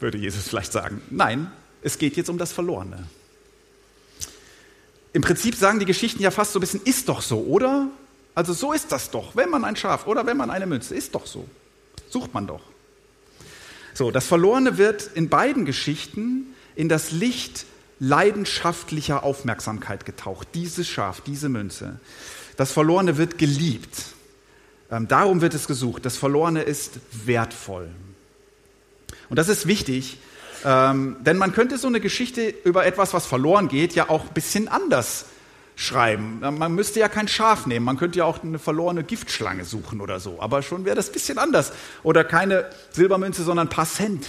würde 0.00 0.18
Jesus 0.18 0.48
vielleicht 0.48 0.72
sagen. 0.72 1.00
Nein, 1.08 1.50
es 1.80 1.96
geht 1.96 2.18
jetzt 2.18 2.28
um 2.28 2.36
das 2.36 2.52
Verlorene. 2.52 3.08
Im 5.14 5.22
Prinzip 5.22 5.54
sagen 5.54 5.78
die 5.78 5.86
Geschichten 5.86 6.20
ja 6.20 6.30
fast 6.30 6.52
so 6.52 6.58
ein 6.58 6.60
bisschen, 6.60 6.82
ist 6.84 7.08
doch 7.08 7.22
so, 7.22 7.40
oder? 7.40 7.88
Also 8.34 8.52
so 8.52 8.74
ist 8.74 8.92
das 8.92 9.10
doch, 9.10 9.34
wenn 9.34 9.48
man 9.48 9.64
ein 9.64 9.76
Schaf 9.76 10.06
oder 10.06 10.26
wenn 10.26 10.36
man 10.36 10.50
eine 10.50 10.66
Münze, 10.66 10.94
ist 10.94 11.14
doch 11.14 11.24
so. 11.24 11.48
Sucht 12.10 12.34
man 12.34 12.46
doch. 12.46 12.60
So, 13.98 14.12
das 14.12 14.28
Verlorene 14.28 14.78
wird 14.78 15.10
in 15.16 15.28
beiden 15.28 15.64
Geschichten 15.64 16.54
in 16.76 16.88
das 16.88 17.10
Licht 17.10 17.66
leidenschaftlicher 17.98 19.24
Aufmerksamkeit 19.24 20.06
getaucht. 20.06 20.46
Dieses 20.54 20.86
Schaf, 20.86 21.20
diese 21.20 21.48
Münze. 21.48 21.98
Das 22.56 22.70
Verlorene 22.70 23.18
wird 23.18 23.38
geliebt. 23.38 24.04
Ähm, 24.92 25.08
darum 25.08 25.40
wird 25.40 25.52
es 25.52 25.66
gesucht. 25.66 26.06
Das 26.06 26.16
Verlorene 26.16 26.62
ist 26.62 27.00
wertvoll. 27.10 27.90
Und 29.30 29.36
das 29.36 29.48
ist 29.48 29.66
wichtig, 29.66 30.18
ähm, 30.64 31.16
denn 31.22 31.36
man 31.36 31.52
könnte 31.52 31.76
so 31.76 31.88
eine 31.88 31.98
Geschichte 31.98 32.54
über 32.62 32.86
etwas, 32.86 33.14
was 33.14 33.26
verloren 33.26 33.66
geht, 33.66 33.96
ja 33.96 34.10
auch 34.10 34.28
ein 34.28 34.32
bisschen 34.32 34.68
anders 34.68 35.24
schreiben. 35.78 36.40
Man 36.40 36.74
müsste 36.74 36.98
ja 36.98 37.08
kein 37.08 37.28
Schaf 37.28 37.64
nehmen, 37.66 37.86
man 37.86 37.96
könnte 37.96 38.18
ja 38.18 38.24
auch 38.24 38.42
eine 38.42 38.58
verlorene 38.58 39.04
Giftschlange 39.04 39.64
suchen 39.64 40.00
oder 40.00 40.18
so, 40.18 40.40
aber 40.40 40.60
schon 40.62 40.84
wäre 40.84 40.96
das 40.96 41.08
ein 41.08 41.12
bisschen 41.12 41.38
anders. 41.38 41.72
Oder 42.02 42.24
keine 42.24 42.68
Silbermünze, 42.90 43.44
sondern 43.44 43.68
ein 43.68 43.70
paar 43.70 43.86
Cent. 43.86 44.26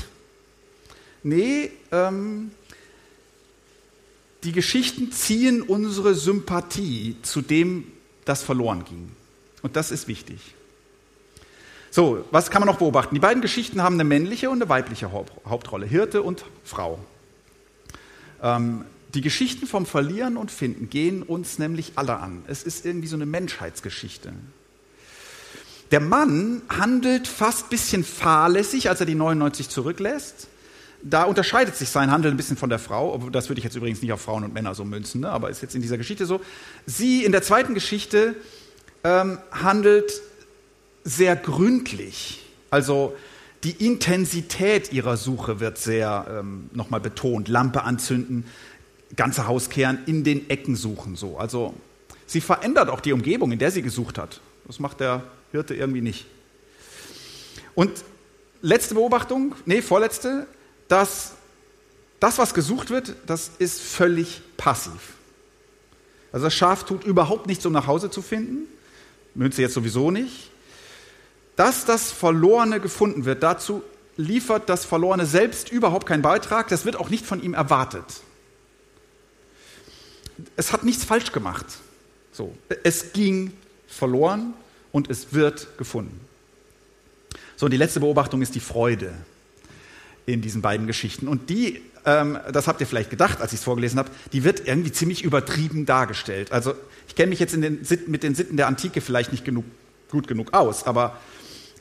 Nee, 1.23 1.71
ähm, 1.91 2.51
die 4.43 4.51
Geschichten 4.51 5.11
ziehen 5.11 5.63
unsere 5.63 6.13
Sympathie 6.13 7.17
zu 7.23 7.41
dem, 7.41 7.85
das 8.25 8.43
verloren 8.43 8.85
ging. 8.85 9.11
Und 9.63 9.75
das 9.75 9.89
ist 9.89 10.07
wichtig. 10.07 10.53
So, 11.89 12.25
was 12.29 12.51
kann 12.51 12.61
man 12.61 12.67
noch 12.67 12.77
beobachten? 12.77 13.15
Die 13.15 13.19
beiden 13.19 13.41
Geschichten 13.41 13.81
haben 13.81 13.95
eine 13.95 14.03
männliche 14.03 14.51
und 14.51 14.61
eine 14.61 14.69
weibliche 14.69 15.11
Hauptrolle, 15.11 15.87
Hirte 15.87 16.21
und 16.21 16.45
Frau. 16.63 16.99
Ähm, 18.43 18.85
die 19.13 19.21
Geschichten 19.21 19.65
vom 19.65 19.85
Verlieren 19.85 20.37
und 20.37 20.51
Finden 20.51 20.89
gehen 20.89 21.23
uns 21.23 21.57
nämlich 21.57 21.93
alle 21.95 22.17
an. 22.17 22.43
Es 22.47 22.63
ist 22.63 22.85
irgendwie 22.85 23.07
so 23.07 23.15
eine 23.15 23.25
Menschheitsgeschichte. 23.25 24.33
Der 25.91 25.99
Mann 25.99 26.61
handelt 26.69 27.27
fast 27.27 27.65
ein 27.65 27.69
bisschen 27.69 28.03
fahrlässig, 28.03 28.89
als 28.89 28.99
er 28.99 29.07
die 29.07 29.15
99 29.15 29.69
zurücklässt. 29.69 30.47
Da 31.01 31.23
unterscheidet 31.23 31.75
sich 31.75 31.89
sein 31.89 32.11
Handeln 32.11 32.35
ein 32.35 32.37
bisschen 32.37 32.57
von 32.57 32.69
der 32.69 32.77
Frau. 32.77 33.17
Das 33.31 33.49
würde 33.49 33.59
ich 33.59 33.63
jetzt 33.63 33.75
übrigens 33.75 34.01
nicht 34.01 34.11
auf 34.11 34.21
Frauen 34.21 34.43
und 34.43 34.53
Männer 34.53 34.75
so 34.75 34.85
münzen, 34.85 35.21
ne? 35.21 35.29
aber 35.29 35.49
ist 35.49 35.61
jetzt 35.61 35.73
in 35.73 35.81
dieser 35.81 35.97
Geschichte 35.97 36.25
so. 36.25 36.41
Sie 36.85 37.23
in 37.23 37.31
der 37.31 37.41
zweiten 37.41 37.73
Geschichte 37.73 38.35
ähm, 39.03 39.39
handelt 39.51 40.21
sehr 41.03 41.35
gründlich. 41.35 42.45
Also 42.69 43.15
die 43.63 43.85
Intensität 43.85 44.93
ihrer 44.93 45.17
Suche 45.17 45.59
wird 45.59 45.77
sehr 45.77 46.27
ähm, 46.29 46.69
nochmal 46.73 46.99
betont. 46.99 47.47
Lampe 47.47 47.83
anzünden, 47.83 48.45
ganze 49.15 49.47
Haus 49.47 49.69
kehren, 49.69 49.99
in 50.05 50.23
den 50.23 50.49
Ecken 50.49 50.75
suchen. 50.75 51.15
So. 51.15 51.37
Also 51.37 51.73
sie 52.25 52.41
verändert 52.41 52.89
auch 52.89 53.01
die 53.01 53.13
Umgebung, 53.13 53.51
in 53.51 53.59
der 53.59 53.71
sie 53.71 53.81
gesucht 53.81 54.17
hat. 54.17 54.41
Das 54.65 54.79
macht 54.79 54.99
der 54.99 55.23
Hirte 55.51 55.73
irgendwie 55.75 56.01
nicht. 56.01 56.25
Und 57.75 58.03
letzte 58.61 58.95
Beobachtung, 58.95 59.55
nee, 59.65 59.81
vorletzte, 59.81 60.47
dass 60.87 61.33
das, 62.19 62.37
was 62.37 62.53
gesucht 62.53 62.89
wird, 62.89 63.15
das 63.25 63.51
ist 63.59 63.81
völlig 63.81 64.41
passiv. 64.57 65.13
Also 66.31 66.45
das 66.45 66.53
Schaf 66.53 66.83
tut 66.83 67.03
überhaupt 67.03 67.47
nichts, 67.47 67.65
um 67.65 67.73
nach 67.73 67.87
Hause 67.87 68.11
zu 68.11 68.21
finden. 68.21 68.67
Münze 69.33 69.61
jetzt 69.61 69.73
sowieso 69.73 70.11
nicht. 70.11 70.51
Dass 71.55 71.85
das 71.85 72.11
Verlorene 72.11 72.79
gefunden 72.79 73.25
wird, 73.25 73.43
dazu 73.43 73.81
liefert 74.17 74.69
das 74.69 74.85
Verlorene 74.85 75.25
selbst 75.25 75.71
überhaupt 75.71 76.05
keinen 76.05 76.21
Beitrag. 76.21 76.67
Das 76.67 76.85
wird 76.85 76.97
auch 76.97 77.09
nicht 77.09 77.25
von 77.25 77.41
ihm 77.41 77.53
erwartet. 77.53 78.03
Es 80.55 80.71
hat 80.71 80.83
nichts 80.83 81.03
falsch 81.03 81.31
gemacht. 81.31 81.65
So, 82.31 82.55
es 82.83 83.13
ging 83.13 83.53
verloren 83.87 84.53
und 84.91 85.09
es 85.09 85.33
wird 85.33 85.77
gefunden. 85.77 86.19
So, 87.55 87.65
und 87.65 87.71
die 87.71 87.77
letzte 87.77 87.99
Beobachtung 87.99 88.41
ist 88.41 88.55
die 88.55 88.59
Freude 88.59 89.13
in 90.25 90.41
diesen 90.41 90.61
beiden 90.61 90.87
Geschichten. 90.87 91.27
Und 91.27 91.49
die, 91.49 91.81
ähm, 92.05 92.37
das 92.51 92.67
habt 92.67 92.79
ihr 92.81 92.87
vielleicht 92.87 93.09
gedacht, 93.09 93.41
als 93.41 93.51
ich 93.51 93.59
es 93.59 93.63
vorgelesen 93.63 93.99
habe, 93.99 94.09
die 94.31 94.43
wird 94.43 94.67
irgendwie 94.67 94.91
ziemlich 94.91 95.23
übertrieben 95.23 95.85
dargestellt. 95.85 96.51
Also 96.51 96.73
ich 97.07 97.15
kenne 97.15 97.29
mich 97.29 97.39
jetzt 97.39 97.53
den, 97.53 97.85
mit 98.07 98.23
den 98.23 98.35
Sitten 98.35 98.57
der 98.57 98.67
Antike 98.67 99.01
vielleicht 99.01 99.31
nicht 99.31 99.43
genug, 99.43 99.65
gut 100.09 100.27
genug 100.27 100.53
aus, 100.53 100.85
aber 100.85 101.19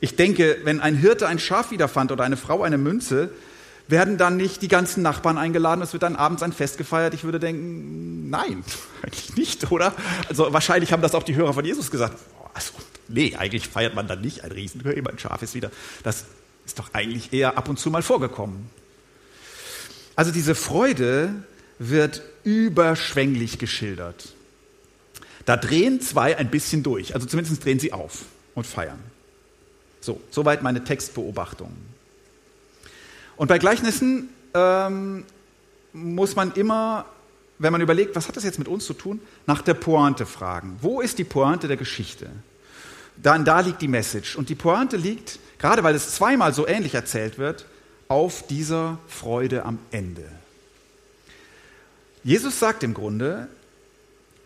ich 0.01 0.15
denke, 0.15 0.57
wenn 0.63 0.79
ein 0.79 0.95
Hirte 0.95 1.27
ein 1.27 1.39
Schaf 1.39 1.71
wiederfand 1.71 2.11
oder 2.11 2.23
eine 2.23 2.37
Frau 2.37 2.63
eine 2.63 2.77
Münze, 2.77 3.31
werden 3.89 4.17
dann 4.17 4.37
nicht 4.37 4.61
die 4.61 4.67
ganzen 4.67 5.01
Nachbarn 5.01 5.37
eingeladen, 5.37 5.81
es 5.81 5.93
wird 5.93 6.03
dann 6.03 6.15
abends 6.15 6.43
ein 6.43 6.53
Fest 6.53 6.77
gefeiert. 6.77 7.13
Ich 7.13 7.23
würde 7.23 7.39
denken, 7.39 8.29
nein, 8.29 8.63
eigentlich 9.01 9.35
nicht, 9.35 9.71
oder? 9.71 9.93
Also 10.27 10.53
wahrscheinlich 10.53 10.93
haben 10.93 11.01
das 11.01 11.15
auch 11.15 11.23
die 11.23 11.35
Hörer 11.35 11.53
von 11.53 11.65
Jesus 11.65 11.89
gesagt. 11.89 12.17
Also, 12.53 12.73
nee, 13.07 13.35
eigentlich 13.35 13.67
feiert 13.67 13.95
man 13.95 14.07
dann 14.07 14.21
nicht 14.21 14.43
ein 14.43 14.51
Riesen, 14.51 14.81
ein 14.85 15.19
Schaf 15.19 15.41
ist 15.41 15.55
wieder. 15.55 15.71
Das 16.03 16.25
ist 16.65 16.77
doch 16.77 16.93
eigentlich 16.93 17.33
eher 17.33 17.57
ab 17.57 17.67
und 17.67 17.79
zu 17.79 17.89
mal 17.89 18.03
vorgekommen. 18.03 18.69
Also 20.15 20.31
diese 20.31 20.53
Freude 20.53 21.33
wird 21.79 22.21
überschwänglich 22.43 23.57
geschildert. 23.57 24.33
Da 25.45 25.57
drehen 25.57 26.01
zwei 26.01 26.37
ein 26.37 26.51
bisschen 26.51 26.83
durch, 26.83 27.15
also 27.15 27.25
zumindest 27.25 27.63
drehen 27.65 27.79
sie 27.79 27.91
auf 27.93 28.25
und 28.53 28.67
feiern. 28.67 28.99
So, 30.01 30.21
soweit 30.29 30.61
meine 30.61 30.83
Textbeobachtung. 30.83 31.75
Und 33.39 33.47
bei 33.47 33.57
Gleichnissen 33.57 34.27
ähm, 34.53 35.23
muss 35.93 36.35
man 36.35 36.51
immer, 36.55 37.05
wenn 37.57 37.71
man 37.71 37.79
überlegt, 37.79 38.13
was 38.17 38.27
hat 38.27 38.35
das 38.35 38.43
jetzt 38.43 38.59
mit 38.59 38.67
uns 38.67 38.85
zu 38.85 38.93
tun, 38.93 39.21
nach 39.47 39.61
der 39.61 39.75
Pointe 39.75 40.25
fragen. 40.25 40.77
Wo 40.81 40.99
ist 40.99 41.19
die 41.19 41.23
Pointe 41.23 41.69
der 41.69 41.77
Geschichte? 41.77 42.29
Dann 43.15 43.45
da 43.45 43.61
liegt 43.61 43.81
die 43.81 43.87
Message. 43.87 44.35
Und 44.35 44.49
die 44.49 44.55
Pointe 44.55 44.97
liegt, 44.97 45.39
gerade 45.57 45.83
weil 45.83 45.95
es 45.95 46.15
zweimal 46.15 46.53
so 46.53 46.67
ähnlich 46.67 46.95
erzählt 46.95 47.37
wird, 47.37 47.65
auf 48.09 48.45
dieser 48.45 48.99
Freude 49.07 49.63
am 49.63 49.79
Ende. 49.91 50.29
Jesus 52.25 52.59
sagt 52.59 52.83
im 52.83 52.93
Grunde, 52.93 53.47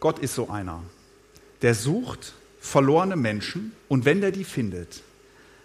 Gott 0.02 0.20
ist 0.20 0.36
so 0.36 0.52
einer, 0.52 0.84
der 1.64 1.74
sucht 1.74 2.34
verlorene 2.62 3.16
Menschen 3.16 3.72
und 3.88 4.06
wenn 4.06 4.22
er 4.22 4.32
die 4.32 4.44
findet, 4.44 5.02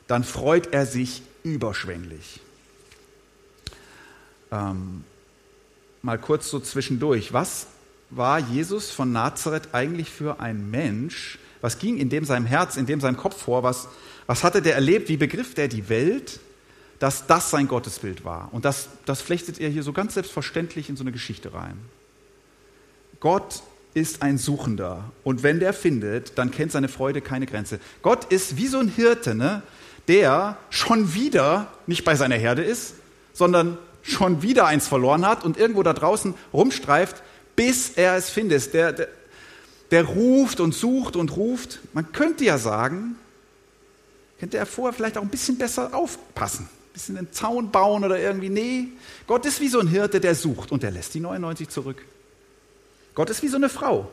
dann 0.06 0.25
freut 0.25 0.73
er 0.73 0.87
sich 0.87 1.20
überschwänglich. 1.42 2.40
Ähm, 4.50 5.05
mal 6.02 6.19
kurz 6.19 6.50
so 6.50 6.61
zwischendurch. 6.61 7.33
Was 7.33 7.67
war 8.11 8.38
Jesus 8.38 8.90
von 8.90 9.12
Nazareth 9.12 9.69
eigentlich 9.73 10.11
für 10.11 10.40
ein 10.40 10.71
Mensch? 10.71 11.38
Was 11.61 11.78
ging 11.78 11.99
in 11.99 12.09
dem 12.09 12.25
seinem 12.25 12.47
Herz, 12.47 12.76
in 12.76 12.87
dem 12.87 13.00
seinem 13.00 13.17
Kopf 13.17 13.43
vor? 13.43 13.62
Was, 13.62 13.88
was 14.26 14.45
hatte 14.45 14.62
der 14.62 14.75
erlebt? 14.75 15.09
Wie 15.09 15.17
begriff 15.17 15.55
der 15.55 15.69
die 15.69 15.88
Welt, 15.88 16.40
dass 16.99 17.26
das 17.26 17.50
sein 17.50 17.69
Gottesbild 17.69 18.25
war? 18.25 18.49
Und 18.52 18.64
das, 18.64 18.88
das 19.05 19.21
flechtet 19.21 19.61
er 19.61 19.69
hier 19.69 19.83
so 19.83 19.93
ganz 19.93 20.14
selbstverständlich 20.14 20.88
in 20.88 20.97
so 20.97 21.02
eine 21.02 21.12
Geschichte 21.12 21.52
rein. 21.52 21.78
Gott 23.21 23.62
ist 23.95 24.23
ein 24.23 24.38
Suchender. 24.38 25.11
Und 25.25 25.43
wenn 25.43 25.61
der 25.61 25.73
findet, 25.73 26.38
dann 26.38 26.50
kennt 26.50 26.73
seine 26.73 26.88
Freude 26.88 27.21
keine 27.21 27.47
Grenze. 27.47 27.81
Gott 28.02 28.26
ist 28.26 28.57
wie 28.57 28.69
so 28.69 28.78
ein 28.78 28.88
Hirte, 28.88 29.35
ne? 29.35 29.62
der 30.07 30.57
schon 30.71 31.14
wieder 31.14 31.73
nicht 31.87 32.05
bei 32.05 32.14
seiner 32.14 32.37
Herde 32.37 32.62
ist, 32.62 32.95
sondern 33.33 33.76
schon 34.11 34.43
wieder 34.43 34.67
eins 34.67 34.88
verloren 34.88 35.27
hat 35.27 35.45
und 35.45 35.57
irgendwo 35.57 35.83
da 35.83 35.93
draußen 35.93 36.35
rumstreift, 36.53 37.23
bis 37.57 37.91
er 37.91 38.17
es 38.17 38.31
findet. 38.31 38.73
Der, 38.75 38.93
der, 38.93 39.09
der 39.91 40.05
ruft 40.05 40.61
und 40.61 40.75
sucht 40.75 41.17
und 41.17 41.37
ruft. 41.37 41.81
Man 41.93 42.12
könnte 42.12 42.45
ja 42.45 42.59
sagen, 42.59 43.17
könnte 44.38 44.57
er 44.59 44.67
vorher 44.67 44.93
vielleicht 44.93 45.19
auch 45.19 45.23
ein 45.23 45.29
bisschen 45.29 45.59
besser 45.59 45.95
aufpassen, 45.95 46.67
ein 46.67 46.93
bisschen 46.93 47.17
den 47.17 47.33
Zaun 47.33 47.71
bauen 47.71 48.05
oder 48.05 48.19
irgendwie. 48.19 48.50
Nee, 48.50 48.88
Gott 49.27 49.45
ist 49.47 49.61
wie 49.61 49.69
so 49.69 49.81
ein 49.81 49.88
Hirte, 49.88 50.21
der 50.21 50.35
sucht 50.35 50.73
und 50.73 50.83
der 50.83 50.91
lässt 50.91 51.15
die 51.15 51.21
99 51.21 51.69
zurück. 51.69 52.05
Gott 53.15 53.31
ist 53.31 53.43
wie 53.43 53.49
so 53.49 53.57
eine 53.57 53.69
Frau. 53.69 54.11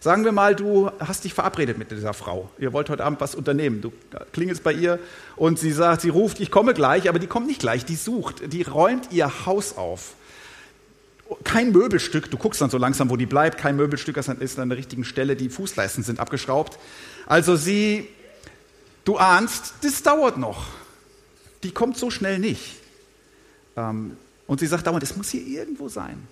Sagen 0.00 0.24
wir 0.24 0.30
mal, 0.30 0.54
du 0.54 0.90
hast 1.00 1.24
dich 1.24 1.34
verabredet 1.34 1.76
mit 1.76 1.90
dieser 1.90 2.14
Frau. 2.14 2.50
Ihr 2.58 2.72
wollt 2.72 2.88
heute 2.88 3.04
Abend 3.04 3.20
was 3.20 3.34
unternehmen. 3.34 3.80
Du 3.80 3.92
klingelst 4.32 4.62
bei 4.62 4.72
ihr 4.72 5.00
und 5.34 5.58
sie 5.58 5.72
sagt, 5.72 6.02
sie 6.02 6.08
ruft, 6.08 6.38
ich 6.38 6.52
komme 6.52 6.72
gleich, 6.72 7.08
aber 7.08 7.18
die 7.18 7.26
kommt 7.26 7.48
nicht 7.48 7.60
gleich, 7.60 7.84
die 7.84 7.96
sucht, 7.96 8.52
die 8.52 8.62
räumt 8.62 9.10
ihr 9.10 9.46
Haus 9.46 9.76
auf. 9.76 10.14
Kein 11.42 11.72
Möbelstück, 11.72 12.30
du 12.30 12.38
guckst 12.38 12.60
dann 12.60 12.70
so 12.70 12.78
langsam, 12.78 13.10
wo 13.10 13.16
die 13.16 13.26
bleibt, 13.26 13.58
kein 13.58 13.76
Möbelstück 13.76 14.16
ist 14.16 14.58
an 14.58 14.68
der 14.68 14.78
richtigen 14.78 15.04
Stelle, 15.04 15.34
die 15.34 15.48
Fußleisten 15.48 16.04
sind 16.04 16.20
abgeschraubt. 16.20 16.78
Also 17.26 17.56
sie, 17.56 18.08
du 19.04 19.18
ahnst, 19.18 19.74
das 19.82 20.02
dauert 20.02 20.38
noch. 20.38 20.68
Die 21.64 21.72
kommt 21.72 21.98
so 21.98 22.10
schnell 22.10 22.38
nicht. 22.38 22.76
Ähm, 23.76 24.16
und 24.46 24.60
sie 24.60 24.66
sagt 24.68 24.86
dauernd, 24.86 25.02
es 25.02 25.16
muss 25.16 25.30
hier 25.30 25.44
irgendwo 25.44 25.88
sein. 25.88 26.26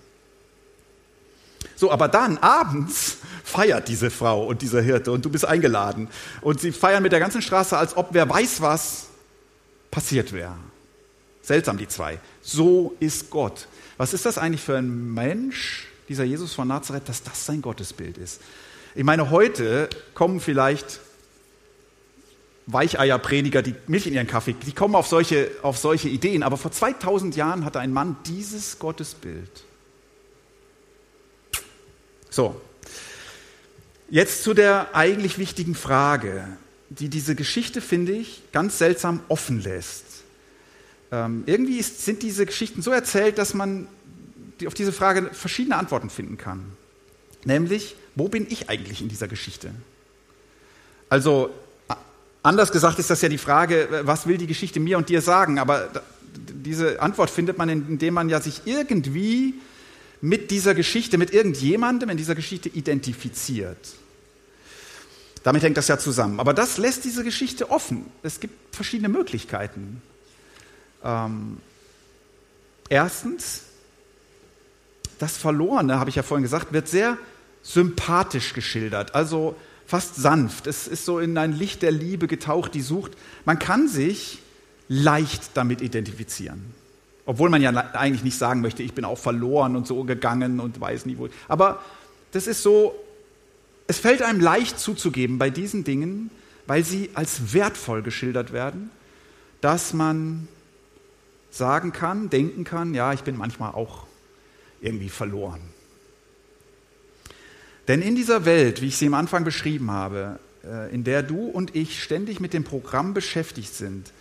So, 1.75 1.91
aber 1.91 2.07
dann 2.07 2.37
abends 2.39 3.17
feiert 3.43 3.87
diese 3.87 4.09
Frau 4.09 4.45
und 4.45 4.61
dieser 4.61 4.81
Hirte 4.81 5.11
und 5.11 5.23
du 5.23 5.29
bist 5.29 5.45
eingeladen. 5.45 6.09
Und 6.41 6.59
sie 6.59 6.71
feiern 6.71 7.03
mit 7.03 7.11
der 7.11 7.19
ganzen 7.19 7.41
Straße, 7.41 7.77
als 7.77 7.95
ob 7.95 8.09
wer 8.11 8.29
weiß 8.29 8.61
was 8.61 9.07
passiert 9.91 10.33
wäre. 10.33 10.55
Seltsam, 11.41 11.77
die 11.77 11.87
zwei. 11.87 12.19
So 12.41 12.95
ist 12.99 13.29
Gott. 13.29 13.67
Was 13.97 14.13
ist 14.13 14.25
das 14.25 14.37
eigentlich 14.37 14.61
für 14.61 14.77
ein 14.77 15.13
Mensch, 15.13 15.87
dieser 16.09 16.23
Jesus 16.23 16.53
von 16.53 16.67
Nazareth, 16.67 17.07
dass 17.07 17.23
das 17.23 17.45
sein 17.45 17.61
Gottesbild 17.61 18.17
ist? 18.17 18.41
Ich 18.95 19.03
meine, 19.03 19.29
heute 19.29 19.89
kommen 20.13 20.39
vielleicht 20.39 20.99
Weicheierprediger, 22.65 23.61
die 23.61 23.75
Milch 23.87 24.07
in 24.07 24.13
ihren 24.13 24.27
Kaffee, 24.27 24.53
die 24.53 24.73
kommen 24.73 24.95
auf 24.95 25.07
solche, 25.07 25.49
auf 25.61 25.77
solche 25.77 26.09
Ideen. 26.09 26.43
Aber 26.43 26.57
vor 26.57 26.71
2000 26.71 27.35
Jahren 27.35 27.63
hatte 27.63 27.79
ein 27.79 27.93
Mann 27.93 28.17
dieses 28.25 28.77
Gottesbild. 28.77 29.63
So, 32.37 32.61
jetzt 34.11 34.43
zu 34.43 34.53
der 34.53 34.93
eigentlich 34.93 35.39
wichtigen 35.39 35.73
Frage, 35.73 36.47
die 36.89 37.09
diese 37.09 37.33
Geschichte, 37.33 37.81
finde 37.81 38.11
ich, 38.11 38.43
ganz 38.51 38.77
seltsam 38.77 39.21
offen 39.27 39.59
lässt. 39.59 40.03
Ähm, 41.11 41.41
irgendwie 41.47 41.79
ist, 41.79 42.05
sind 42.05 42.21
diese 42.21 42.45
Geschichten 42.45 42.83
so 42.83 42.91
erzählt, 42.91 43.39
dass 43.39 43.55
man 43.55 43.87
auf 44.67 44.75
diese 44.75 44.91
Frage 44.91 45.31
verschiedene 45.33 45.77
Antworten 45.77 46.11
finden 46.11 46.37
kann. 46.37 46.63
Nämlich, 47.43 47.95
wo 48.13 48.29
bin 48.29 48.45
ich 48.47 48.69
eigentlich 48.69 49.01
in 49.01 49.09
dieser 49.09 49.27
Geschichte? 49.27 49.71
Also, 51.09 51.49
anders 52.43 52.71
gesagt 52.71 52.99
ist 52.99 53.09
das 53.09 53.19
ja 53.23 53.29
die 53.29 53.39
Frage, 53.39 53.87
was 54.03 54.27
will 54.27 54.37
die 54.37 54.45
Geschichte 54.45 54.79
mir 54.79 54.99
und 54.99 55.09
dir 55.09 55.23
sagen? 55.23 55.57
Aber 55.57 55.89
diese 56.35 57.01
Antwort 57.01 57.31
findet 57.31 57.57
man, 57.57 57.67
indem 57.67 58.13
man 58.13 58.29
ja 58.29 58.39
sich 58.39 58.61
irgendwie 58.65 59.55
mit 60.21 60.51
dieser 60.51 60.73
Geschichte, 60.73 61.17
mit 61.17 61.33
irgendjemandem 61.33 62.09
in 62.09 62.17
dieser 62.17 62.35
Geschichte 62.35 62.69
identifiziert. 62.69 63.77
Damit 65.43 65.63
hängt 65.63 65.77
das 65.77 65.87
ja 65.87 65.97
zusammen. 65.97 66.39
Aber 66.39 66.53
das 66.53 66.77
lässt 66.77 67.05
diese 67.05 67.23
Geschichte 67.23 67.71
offen. 67.71 68.05
Es 68.23 68.39
gibt 68.39 68.75
verschiedene 68.75 69.09
Möglichkeiten. 69.09 70.01
Ähm, 71.03 71.57
erstens, 72.89 73.61
das 75.19 75.37
Verlorene, 75.37 75.99
habe 75.99 76.09
ich 76.09 76.15
ja 76.15 76.23
vorhin 76.23 76.43
gesagt, 76.43 76.73
wird 76.73 76.87
sehr 76.87 77.17
sympathisch 77.63 78.53
geschildert, 78.53 79.15
also 79.15 79.55
fast 79.85 80.15
sanft. 80.15 80.67
Es 80.67 80.87
ist 80.87 81.05
so 81.05 81.19
in 81.19 81.37
ein 81.37 81.53
Licht 81.53 81.81
der 81.81 81.91
Liebe 81.91 82.27
getaucht, 82.27 82.73
die 82.73 82.81
sucht. 82.81 83.13
Man 83.45 83.57
kann 83.57 83.87
sich 83.87 84.39
leicht 84.89 85.51
damit 85.53 85.81
identifizieren. 85.81 86.73
Obwohl 87.27 87.49
man 87.49 87.61
ja 87.61 87.71
eigentlich 87.71 88.23
nicht 88.23 88.37
sagen 88.37 88.61
möchte, 88.61 88.83
ich 88.83 88.93
bin 88.93 89.03
auch 89.03 89.17
verloren 89.17 89.75
und 89.75 89.85
so 89.85 90.05
gegangen 90.05 90.61
und 90.61 90.79
weiß 90.79 91.05
nie 91.05 91.17
wo. 91.17 91.27
Aber 91.49 91.83
das 92.31 92.47
ist 92.47 92.63
so, 92.63 92.95
es 93.85 93.99
fällt 93.99 94.21
einem 94.21 94.39
leicht 94.39 94.79
zuzugeben 94.79 95.37
bei 95.37 95.49
diesen 95.49 95.83
Dingen, 95.83 96.31
weil 96.67 96.85
sie 96.85 97.09
als 97.15 97.53
wertvoll 97.53 98.01
geschildert 98.01 98.53
werden, 98.53 98.91
dass 99.59 99.91
man 99.93 100.47
sagen 101.51 101.91
kann, 101.91 102.29
denken 102.29 102.63
kann, 102.63 102.93
ja, 102.93 103.11
ich 103.11 103.23
bin 103.23 103.35
manchmal 103.35 103.73
auch 103.73 104.07
irgendwie 104.79 105.09
verloren. 105.09 105.59
Denn 107.89 108.01
in 108.01 108.15
dieser 108.15 108.45
Welt, 108.45 108.81
wie 108.81 108.87
ich 108.87 108.95
sie 108.95 109.07
am 109.07 109.13
Anfang 109.15 109.43
beschrieben 109.43 109.91
habe, 109.91 110.39
äh, 110.63 110.93
in 110.93 111.03
der 111.03 111.23
du 111.23 111.47
und 111.47 111.75
ich 111.75 112.01
ständig 112.01 112.39
mit 112.39 112.53
dem 112.53 112.63
Programm 112.63 113.13
beschäftigt 113.13 113.73
sind, 113.73 114.13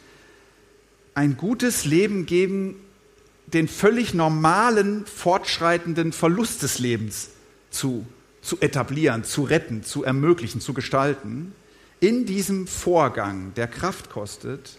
ein 1.14 1.36
gutes 1.36 1.84
Leben 1.84 2.26
geben 2.26 2.80
den 3.46 3.68
völlig 3.68 4.14
normalen, 4.14 5.06
fortschreitenden 5.06 6.12
Verlust 6.12 6.62
des 6.62 6.78
Lebens 6.78 7.30
zu, 7.70 8.06
zu 8.42 8.60
etablieren, 8.60 9.24
zu 9.24 9.42
retten, 9.42 9.84
zu 9.84 10.04
ermöglichen, 10.04 10.60
zu 10.60 10.74
gestalten, 10.74 11.54
in 12.00 12.26
diesem 12.26 12.66
Vorgang, 12.66 13.52
der 13.54 13.68
Kraft 13.68 14.10
kostet, 14.10 14.78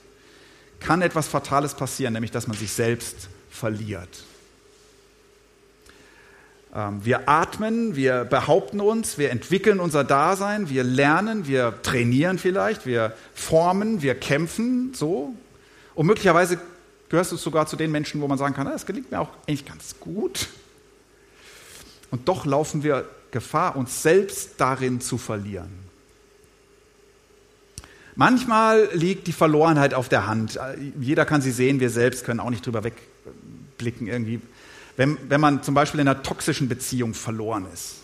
kann 0.79 1.01
etwas 1.01 1.27
Fatales 1.27 1.73
passieren, 1.73 2.13
nämlich 2.13 2.31
dass 2.31 2.47
man 2.47 2.57
sich 2.57 2.71
selbst 2.71 3.29
verliert. 3.49 4.23
Ähm, 6.75 7.03
wir 7.03 7.27
atmen, 7.27 7.95
wir 7.95 8.25
behaupten 8.25 8.79
uns, 8.81 9.17
wir 9.17 9.31
entwickeln 9.31 9.79
unser 9.79 10.03
Dasein, 10.03 10.69
wir 10.69 10.83
lernen, 10.83 11.47
wir 11.47 11.81
trainieren 11.81 12.37
vielleicht, 12.37 12.85
wir 12.85 13.13
formen, 13.33 14.01
wir 14.01 14.15
kämpfen, 14.15 14.93
so. 14.93 15.33
Und 15.95 16.05
möglicherweise 16.05 16.59
gehörst 17.09 17.31
du 17.31 17.37
sogar 17.37 17.67
zu 17.67 17.75
den 17.75 17.91
Menschen, 17.91 18.21
wo 18.21 18.27
man 18.27 18.37
sagen 18.37 18.53
kann, 18.53 18.67
ah, 18.67 18.71
das 18.71 18.85
gelingt 18.85 19.11
mir 19.11 19.19
auch 19.19 19.29
eigentlich 19.47 19.65
ganz 19.65 19.95
gut. 19.99 20.47
Und 22.11 22.27
doch 22.27 22.45
laufen 22.45 22.83
wir 22.83 23.07
Gefahr, 23.31 23.75
uns 23.75 24.01
selbst 24.01 24.51
darin 24.57 25.01
zu 25.01 25.17
verlieren. 25.17 25.87
Manchmal 28.15 28.89
liegt 28.93 29.27
die 29.27 29.31
Verlorenheit 29.31 29.93
auf 29.93 30.09
der 30.09 30.25
Hand. 30.25 30.59
Jeder 30.99 31.25
kann 31.25 31.41
sie 31.41 31.51
sehen, 31.51 31.79
wir 31.79 31.89
selbst 31.89 32.25
können 32.25 32.39
auch 32.39 32.49
nicht 32.49 32.65
drüber 32.65 32.83
wegblicken 32.83 34.07
irgendwie. 34.07 34.41
Wenn, 34.95 35.17
wenn 35.29 35.39
man 35.39 35.61
zum 35.61 35.75
Beispiel 35.75 35.99
in 35.99 36.07
einer 36.07 36.23
toxischen 36.23 36.67
Beziehung 36.67 37.13
verloren 37.13 37.67
ist 37.71 37.97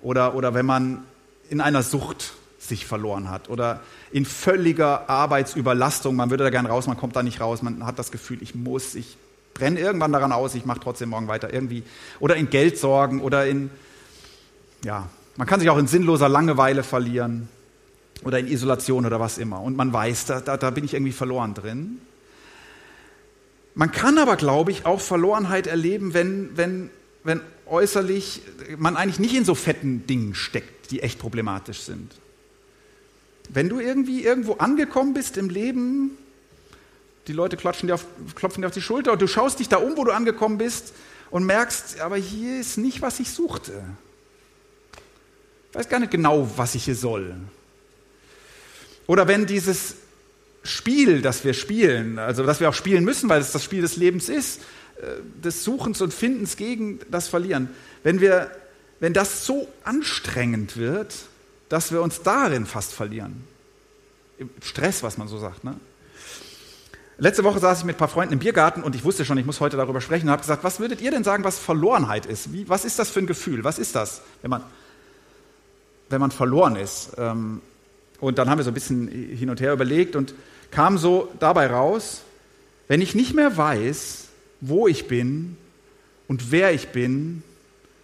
oder, 0.00 0.34
oder 0.34 0.54
wenn 0.54 0.64
man 0.64 1.04
in 1.50 1.60
einer 1.60 1.82
Sucht 1.82 2.32
sich 2.68 2.86
verloren 2.86 3.30
hat 3.30 3.48
oder 3.50 3.80
in 4.10 4.24
völliger 4.24 5.08
Arbeitsüberlastung, 5.08 6.16
man 6.16 6.30
würde 6.30 6.44
da 6.44 6.50
gern 6.50 6.66
raus, 6.66 6.86
man 6.86 6.96
kommt 6.96 7.16
da 7.16 7.22
nicht 7.22 7.40
raus, 7.40 7.62
man 7.62 7.84
hat 7.84 7.98
das 7.98 8.10
Gefühl, 8.10 8.38
ich 8.42 8.54
muss, 8.54 8.94
ich 8.94 9.16
brenne 9.52 9.78
irgendwann 9.78 10.12
daran 10.12 10.32
aus, 10.32 10.54
ich 10.54 10.64
mache 10.64 10.80
trotzdem 10.80 11.10
morgen 11.10 11.28
weiter 11.28 11.52
irgendwie 11.52 11.82
oder 12.20 12.36
in 12.36 12.50
Geldsorgen 12.50 13.20
oder 13.20 13.46
in, 13.46 13.70
ja, 14.84 15.08
man 15.36 15.46
kann 15.46 15.60
sich 15.60 15.68
auch 15.70 15.78
in 15.78 15.86
sinnloser 15.86 16.28
Langeweile 16.28 16.82
verlieren 16.82 17.48
oder 18.24 18.38
in 18.38 18.48
Isolation 18.48 19.04
oder 19.04 19.20
was 19.20 19.38
immer 19.38 19.60
und 19.60 19.76
man 19.76 19.92
weiß, 19.92 20.26
da, 20.26 20.40
da, 20.40 20.56
da 20.56 20.70
bin 20.70 20.84
ich 20.84 20.94
irgendwie 20.94 21.12
verloren 21.12 21.54
drin. 21.54 21.98
Man 23.76 23.90
kann 23.90 24.18
aber, 24.18 24.36
glaube 24.36 24.70
ich, 24.70 24.86
auch 24.86 25.00
Verlorenheit 25.00 25.66
erleben, 25.66 26.14
wenn, 26.14 26.56
wenn, 26.56 26.90
wenn 27.24 27.40
äußerlich 27.66 28.42
man 28.76 28.96
eigentlich 28.96 29.18
nicht 29.18 29.34
in 29.34 29.44
so 29.44 29.56
fetten 29.56 30.06
Dingen 30.06 30.36
steckt, 30.36 30.92
die 30.92 31.02
echt 31.02 31.18
problematisch 31.18 31.80
sind. 31.80 32.14
Wenn 33.50 33.68
du 33.68 33.80
irgendwie 33.80 34.24
irgendwo 34.24 34.54
angekommen 34.54 35.14
bist 35.14 35.36
im 35.36 35.48
Leben, 35.48 36.16
die 37.26 37.32
Leute 37.32 37.56
klatschen 37.56 37.86
dir 37.86 37.94
auf, 37.94 38.06
klopfen 38.34 38.62
dir 38.62 38.68
auf 38.68 38.74
die 38.74 38.82
Schulter 38.82 39.12
und 39.12 39.22
du 39.22 39.26
schaust 39.26 39.60
dich 39.60 39.68
da 39.68 39.76
um, 39.76 39.96
wo 39.96 40.04
du 40.04 40.12
angekommen 40.12 40.58
bist 40.58 40.92
und 41.30 41.44
merkst, 41.44 42.00
aber 42.00 42.16
hier 42.16 42.60
ist 42.60 42.78
nicht, 42.78 43.02
was 43.02 43.20
ich 43.20 43.30
suchte. 43.30 43.72
Ich 45.70 45.78
weiß 45.78 45.88
gar 45.88 45.98
nicht 45.98 46.12
genau, 46.12 46.50
was 46.56 46.74
ich 46.74 46.84
hier 46.84 46.94
soll. 46.94 47.34
Oder 49.06 49.28
wenn 49.28 49.46
dieses 49.46 49.96
Spiel, 50.62 51.20
das 51.20 51.44
wir 51.44 51.52
spielen, 51.52 52.18
also 52.18 52.44
das 52.44 52.60
wir 52.60 52.68
auch 52.68 52.74
spielen 52.74 53.04
müssen, 53.04 53.28
weil 53.28 53.40
es 53.40 53.52
das 53.52 53.64
Spiel 53.64 53.82
des 53.82 53.96
Lebens 53.96 54.28
ist, 54.28 54.60
äh, 54.96 55.20
des 55.42 55.64
Suchens 55.64 56.00
und 56.00 56.14
Findens 56.14 56.56
gegen 56.56 57.00
das 57.10 57.28
Verlieren, 57.28 57.68
wenn, 58.02 58.20
wir, 58.20 58.50
wenn 59.00 59.12
das 59.12 59.44
so 59.44 59.68
anstrengend 59.82 60.76
wird, 60.76 61.14
dass 61.68 61.92
wir 61.92 62.02
uns 62.02 62.22
darin 62.22 62.66
fast 62.66 62.92
verlieren. 62.92 63.44
Im 64.38 64.50
Stress, 64.62 65.02
was 65.02 65.16
man 65.16 65.28
so 65.28 65.38
sagt. 65.38 65.64
Ne? 65.64 65.76
Letzte 67.16 67.44
Woche 67.44 67.60
saß 67.60 67.80
ich 67.80 67.84
mit 67.84 67.96
ein 67.96 67.98
paar 67.98 68.08
Freunden 68.08 68.32
im 68.32 68.40
Biergarten 68.40 68.82
und 68.82 68.96
ich 68.96 69.04
wusste 69.04 69.24
schon, 69.24 69.38
ich 69.38 69.46
muss 69.46 69.60
heute 69.60 69.76
darüber 69.76 70.00
sprechen 70.00 70.26
und 70.26 70.32
habe 70.32 70.42
gesagt, 70.42 70.64
was 70.64 70.80
würdet 70.80 71.00
ihr 71.00 71.12
denn 71.12 71.22
sagen, 71.22 71.44
was 71.44 71.58
Verlorenheit 71.58 72.26
ist? 72.26 72.52
Wie, 72.52 72.68
was 72.68 72.84
ist 72.84 72.98
das 72.98 73.10
für 73.10 73.20
ein 73.20 73.26
Gefühl? 73.26 73.62
Was 73.62 73.78
ist 73.78 73.94
das, 73.94 74.22
wenn 74.42 74.50
man, 74.50 74.62
wenn 76.08 76.20
man 76.20 76.32
verloren 76.32 76.74
ist? 76.74 77.12
Ähm, 77.16 77.60
und 78.20 78.38
dann 78.38 78.50
haben 78.50 78.58
wir 78.58 78.64
so 78.64 78.70
ein 78.70 78.74
bisschen 78.74 79.08
hin 79.08 79.48
und 79.48 79.60
her 79.60 79.72
überlegt 79.72 80.16
und 80.16 80.34
kam 80.70 80.98
so 80.98 81.32
dabei 81.38 81.68
raus, 81.68 82.22
wenn 82.88 83.00
ich 83.00 83.14
nicht 83.14 83.34
mehr 83.34 83.56
weiß, 83.56 84.28
wo 84.60 84.88
ich 84.88 85.06
bin 85.06 85.56
und 86.26 86.50
wer 86.50 86.72
ich 86.72 86.88
bin 86.88 87.42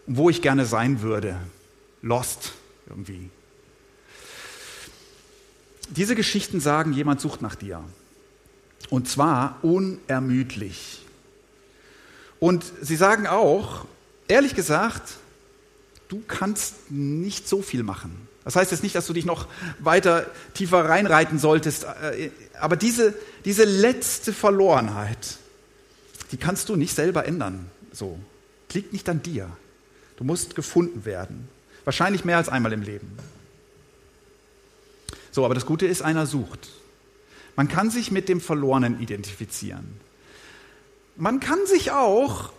und 0.06 0.16
wo 0.18 0.30
ich 0.30 0.40
gerne 0.40 0.66
sein 0.66 1.02
würde. 1.02 1.36
Lost 2.02 2.52
irgendwie. 2.88 3.30
Diese 5.90 6.14
Geschichten 6.14 6.60
sagen, 6.60 6.92
jemand 6.92 7.20
sucht 7.20 7.42
nach 7.42 7.54
dir. 7.54 7.82
Und 8.88 9.08
zwar 9.08 9.58
unermüdlich. 9.62 11.04
Und 12.38 12.64
sie 12.80 12.96
sagen 12.96 13.26
auch, 13.26 13.84
ehrlich 14.28 14.54
gesagt, 14.54 15.14
du 16.08 16.22
kannst 16.26 16.90
nicht 16.90 17.48
so 17.48 17.62
viel 17.62 17.82
machen. 17.82 18.28
Das 18.44 18.56
heißt 18.56 18.70
jetzt 18.70 18.82
nicht, 18.82 18.94
dass 18.94 19.06
du 19.06 19.12
dich 19.12 19.26
noch 19.26 19.46
weiter 19.78 20.26
tiefer 20.54 20.86
reinreiten 20.86 21.38
solltest, 21.38 21.84
äh, 21.84 22.30
aber 22.58 22.76
diese, 22.76 23.14
diese 23.44 23.64
letzte 23.64 24.32
Verlorenheit, 24.32 25.38
die 26.32 26.36
kannst 26.36 26.68
du 26.68 26.76
nicht 26.76 26.94
selber 26.94 27.26
ändern. 27.26 27.70
So. 27.92 28.18
Liegt 28.72 28.92
nicht 28.92 29.08
an 29.08 29.22
dir. 29.22 29.50
Du 30.16 30.24
musst 30.24 30.54
gefunden 30.54 31.04
werden. 31.04 31.48
Wahrscheinlich 31.84 32.24
mehr 32.24 32.36
als 32.36 32.48
einmal 32.48 32.72
im 32.72 32.82
Leben. 32.82 33.18
So, 35.30 35.44
aber 35.44 35.54
das 35.54 35.66
Gute 35.66 35.86
ist, 35.86 36.02
einer 36.02 36.26
sucht. 36.26 36.70
Man 37.56 37.68
kann 37.68 37.90
sich 37.90 38.10
mit 38.10 38.28
dem 38.28 38.40
Verlorenen 38.40 39.00
identifizieren. 39.00 40.00
Man 41.16 41.40
kann 41.40 41.58
sich 41.66 41.90
auch 41.90 42.52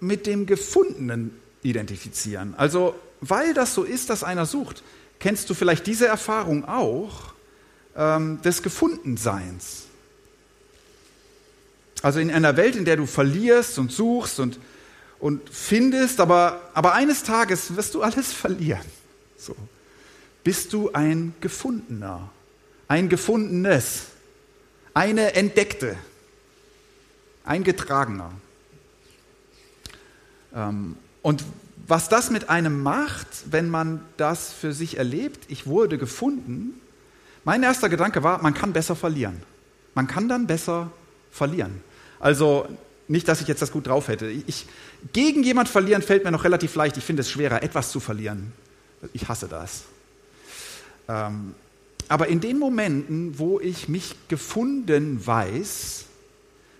mit 0.00 0.26
dem 0.26 0.46
Gefundenen 0.46 1.36
identifizieren. 1.62 2.54
Also, 2.56 2.94
weil 3.20 3.54
das 3.54 3.74
so 3.74 3.84
ist, 3.84 4.10
dass 4.10 4.24
einer 4.24 4.46
sucht, 4.46 4.82
kennst 5.18 5.48
du 5.48 5.54
vielleicht 5.54 5.86
diese 5.86 6.06
Erfahrung 6.06 6.64
auch 6.66 7.32
ähm, 7.96 8.40
des 8.42 8.62
Gefundenseins. 8.62 9.84
Also 12.02 12.18
in 12.18 12.32
einer 12.32 12.56
Welt, 12.56 12.74
in 12.74 12.84
der 12.84 12.96
du 12.96 13.06
verlierst 13.06 13.78
und 13.78 13.92
suchst 13.92 14.40
und, 14.40 14.58
und 15.20 15.48
findest, 15.48 16.18
aber, 16.18 16.60
aber 16.74 16.94
eines 16.94 17.22
Tages 17.22 17.76
wirst 17.76 17.94
du 17.94 18.02
alles 18.02 18.32
verlieren. 18.32 18.84
So. 19.36 19.54
Bist 20.44 20.72
du 20.72 20.92
ein 20.92 21.34
Gefundener, 21.40 22.30
ein 22.88 23.08
Gefundenes, 23.08 24.06
eine 24.94 25.34
Entdeckte, 25.34 25.96
ein 27.44 27.64
Getragener. 27.64 28.32
Ähm, 30.54 30.96
und 31.22 31.44
was 31.86 32.08
das 32.08 32.30
mit 32.30 32.48
einem 32.48 32.82
macht, 32.82 33.26
wenn 33.50 33.68
man 33.68 34.00
das 34.16 34.52
für 34.52 34.72
sich 34.72 34.98
erlebt, 34.98 35.44
ich 35.48 35.66
wurde 35.66 35.98
gefunden, 35.98 36.80
mein 37.44 37.62
erster 37.62 37.88
Gedanke 37.88 38.22
war, 38.22 38.42
man 38.42 38.54
kann 38.54 38.72
besser 38.72 38.94
verlieren. 38.94 39.42
Man 39.94 40.06
kann 40.06 40.28
dann 40.28 40.46
besser 40.46 40.90
verlieren. 41.30 41.82
Also 42.20 42.68
nicht, 43.08 43.26
dass 43.28 43.40
ich 43.40 43.48
jetzt 43.48 43.62
das 43.62 43.72
gut 43.72 43.88
drauf 43.88 44.08
hätte. 44.08 44.28
Ich, 44.28 44.66
gegen 45.12 45.42
jemand 45.42 45.68
verlieren 45.68 46.02
fällt 46.02 46.24
mir 46.24 46.30
noch 46.30 46.44
relativ 46.44 46.74
leicht. 46.76 46.96
Ich 46.96 47.04
finde 47.04 47.22
es 47.22 47.30
schwerer, 47.30 47.62
etwas 47.62 47.90
zu 47.90 48.00
verlieren. 48.00 48.52
Ich 49.12 49.28
hasse 49.28 49.48
das. 49.48 49.82
Ähm, 51.08 51.54
aber 52.08 52.28
in 52.28 52.40
den 52.40 52.58
Momenten, 52.58 53.38
wo 53.38 53.58
ich 53.60 53.88
mich 53.88 54.16
gefunden 54.28 55.24
weiß 55.24 56.04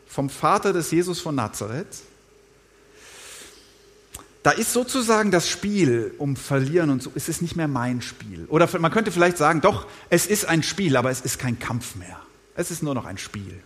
vom 0.06 0.28
Vater 0.28 0.72
des 0.72 0.90
Jesus 0.90 1.20
von 1.20 1.34
Nazareth, 1.34 2.02
da 4.42 4.50
ist 4.50 4.72
sozusagen 4.72 5.30
das 5.30 5.48
Spiel 5.48 6.14
um 6.18 6.34
Verlieren 6.36 6.90
und 6.90 7.02
so, 7.02 7.12
es 7.14 7.28
ist 7.28 7.42
nicht 7.42 7.54
mehr 7.54 7.68
mein 7.68 8.02
Spiel. 8.02 8.44
Oder 8.48 8.68
man 8.80 8.90
könnte 8.90 9.12
vielleicht 9.12 9.38
sagen, 9.38 9.60
doch, 9.60 9.86
es 10.10 10.26
ist 10.26 10.46
ein 10.46 10.62
Spiel, 10.62 10.96
aber 10.96 11.10
es 11.10 11.20
ist 11.20 11.38
kein 11.38 11.58
Kampf 11.58 11.94
mehr. 11.94 12.20
Es 12.56 12.70
ist 12.70 12.82
nur 12.82 12.94
noch 12.94 13.06
ein 13.06 13.18
Spiel. 13.18 13.62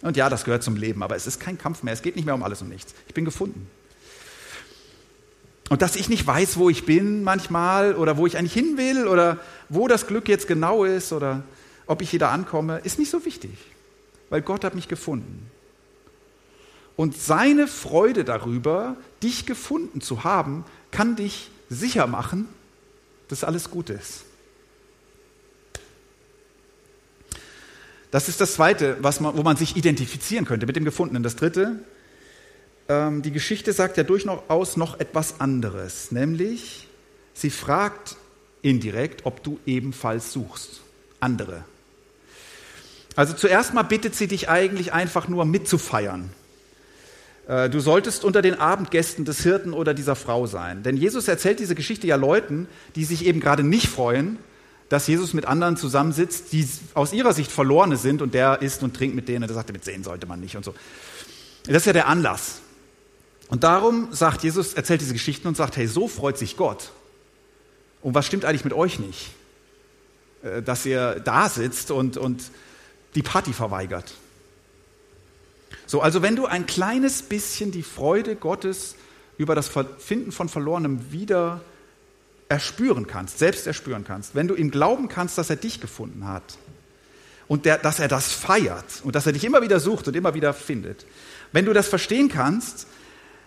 Und 0.00 0.16
ja, 0.16 0.30
das 0.30 0.44
gehört 0.44 0.62
zum 0.62 0.76
Leben, 0.76 1.02
aber 1.02 1.16
es 1.16 1.26
ist 1.26 1.40
kein 1.40 1.58
Kampf 1.58 1.82
mehr. 1.82 1.92
Es 1.92 2.02
geht 2.02 2.14
nicht 2.14 2.24
mehr 2.24 2.34
um 2.34 2.44
alles 2.44 2.62
und 2.62 2.68
nichts. 2.68 2.94
Ich 3.08 3.14
bin 3.14 3.24
gefunden. 3.24 3.68
Und 5.68 5.82
dass 5.82 5.96
ich 5.96 6.08
nicht 6.08 6.26
weiß, 6.26 6.56
wo 6.56 6.70
ich 6.70 6.86
bin 6.86 7.24
manchmal 7.24 7.94
oder 7.94 8.16
wo 8.16 8.26
ich 8.26 8.38
eigentlich 8.38 8.54
hin 8.54 8.78
will 8.78 9.06
oder 9.06 9.38
wo 9.68 9.88
das 9.88 10.06
Glück 10.06 10.28
jetzt 10.28 10.46
genau 10.46 10.84
ist 10.84 11.12
oder 11.12 11.42
ob 11.86 12.02
ich 12.02 12.12
wieder 12.12 12.30
ankomme, 12.30 12.80
ist 12.84 12.98
nicht 12.98 13.10
so 13.10 13.24
wichtig, 13.24 13.56
weil 14.30 14.42
Gott 14.42 14.64
hat 14.64 14.74
mich 14.74 14.88
gefunden. 14.88 15.50
Und 16.96 17.16
seine 17.16 17.68
Freude 17.68 18.24
darüber, 18.24 18.96
dich 19.22 19.46
gefunden 19.46 20.00
zu 20.00 20.24
haben, 20.24 20.64
kann 20.90 21.16
dich 21.16 21.50
sicher 21.70 22.06
machen, 22.06 22.48
dass 23.28 23.44
alles 23.44 23.70
gut 23.70 23.90
ist. 23.90 24.24
Das 28.10 28.28
ist 28.28 28.40
das 28.40 28.54
Zweite, 28.54 28.96
was 29.00 29.20
man, 29.20 29.36
wo 29.36 29.42
man 29.42 29.56
sich 29.56 29.76
identifizieren 29.76 30.46
könnte 30.46 30.66
mit 30.66 30.76
dem 30.76 30.84
Gefundenen. 30.84 31.22
Das 31.22 31.36
Dritte, 31.36 31.78
ähm, 32.88 33.22
die 33.22 33.32
Geschichte 33.32 33.72
sagt 33.72 33.96
ja 33.96 34.02
durchaus 34.02 34.76
noch 34.76 34.98
etwas 34.98 35.40
anderes, 35.40 36.10
nämlich 36.10 36.88
sie 37.34 37.50
fragt 37.50 38.16
indirekt, 38.62 39.24
ob 39.24 39.42
du 39.42 39.58
ebenfalls 39.66 40.32
suchst. 40.32 40.80
Andere. 41.20 41.64
Also 43.16 43.34
zuerst 43.34 43.74
mal 43.74 43.82
bittet 43.82 44.14
sie 44.14 44.28
dich 44.28 44.48
eigentlich 44.48 44.92
einfach 44.92 45.28
nur 45.28 45.44
mitzufeiern. 45.44 46.30
Äh, 47.48 47.68
du 47.70 47.80
solltest 47.80 48.24
unter 48.24 48.42
den 48.42 48.54
Abendgästen 48.54 49.24
des 49.24 49.42
Hirten 49.42 49.72
oder 49.72 49.94
dieser 49.94 50.14
Frau 50.14 50.46
sein. 50.46 50.82
Denn 50.84 50.96
Jesus 50.96 51.26
erzählt 51.26 51.58
diese 51.58 51.74
Geschichte 51.74 52.06
ja 52.06 52.16
Leuten, 52.16 52.68
die 52.94 53.04
sich 53.04 53.26
eben 53.26 53.40
gerade 53.40 53.64
nicht 53.64 53.88
freuen, 53.88 54.38
dass 54.88 55.06
Jesus 55.06 55.34
mit 55.34 55.46
anderen 55.46 55.76
zusammensitzt, 55.76 56.52
die 56.52 56.66
aus 56.94 57.12
ihrer 57.12 57.32
Sicht 57.32 57.50
Verlorene 57.50 57.96
sind 57.96 58.22
und 58.22 58.34
der 58.34 58.62
isst 58.62 58.82
und 58.82 58.94
trinkt 58.96 59.16
mit 59.16 59.28
denen. 59.28 59.42
Und 59.42 59.48
der 59.48 59.54
sagt, 59.54 59.72
mit 59.72 59.84
sehen 59.84 60.04
sollte 60.04 60.26
man 60.26 60.40
nicht 60.40 60.56
und 60.56 60.64
so. 60.64 60.74
Das 61.64 61.78
ist 61.78 61.86
ja 61.86 61.92
der 61.92 62.06
Anlass. 62.06 62.60
Und 63.48 63.64
darum 63.64 64.08
sagt 64.12 64.44
Jesus, 64.44 64.74
erzählt 64.74 65.00
diese 65.00 65.12
Geschichten 65.14 65.48
und 65.48 65.56
sagt, 65.56 65.76
hey, 65.76 65.86
so 65.86 66.06
freut 66.06 66.38
sich 66.38 66.56
Gott. 66.56 66.92
Und 68.02 68.14
was 68.14 68.26
stimmt 68.26 68.44
eigentlich 68.44 68.64
mit 68.64 68.72
euch 68.72 68.98
nicht? 68.98 69.30
Äh, 70.42 70.62
dass 70.62 70.86
ihr 70.86 71.20
da 71.20 71.48
sitzt 71.48 71.90
und, 71.90 72.16
und 72.16 72.50
die 73.14 73.22
Party 73.22 73.52
verweigert. 73.52 74.14
So, 75.86 76.00
also 76.00 76.22
wenn 76.22 76.36
du 76.36 76.46
ein 76.46 76.66
kleines 76.66 77.22
bisschen 77.22 77.72
die 77.72 77.82
Freude 77.82 78.36
Gottes 78.36 78.94
über 79.38 79.54
das 79.54 79.70
Finden 79.98 80.32
von 80.32 80.48
Verlorenem 80.48 81.12
wieder 81.12 81.60
erspüren 82.48 83.06
kannst, 83.06 83.38
selbst 83.38 83.66
erspüren 83.66 84.04
kannst, 84.04 84.34
wenn 84.34 84.48
du 84.48 84.54
ihm 84.54 84.70
glauben 84.70 85.08
kannst, 85.08 85.38
dass 85.38 85.50
er 85.50 85.56
dich 85.56 85.80
gefunden 85.80 86.26
hat 86.26 86.58
und 87.46 87.64
der, 87.64 87.78
dass 87.78 87.98
er 87.98 88.08
das 88.08 88.32
feiert 88.32 89.02
und 89.02 89.14
dass 89.14 89.26
er 89.26 89.32
dich 89.32 89.44
immer 89.44 89.62
wieder 89.62 89.80
sucht 89.80 90.08
und 90.08 90.16
immer 90.16 90.34
wieder 90.34 90.52
findet, 90.54 91.06
wenn 91.52 91.64
du 91.64 91.72
das 91.72 91.88
verstehen 91.88 92.28
kannst, 92.28 92.86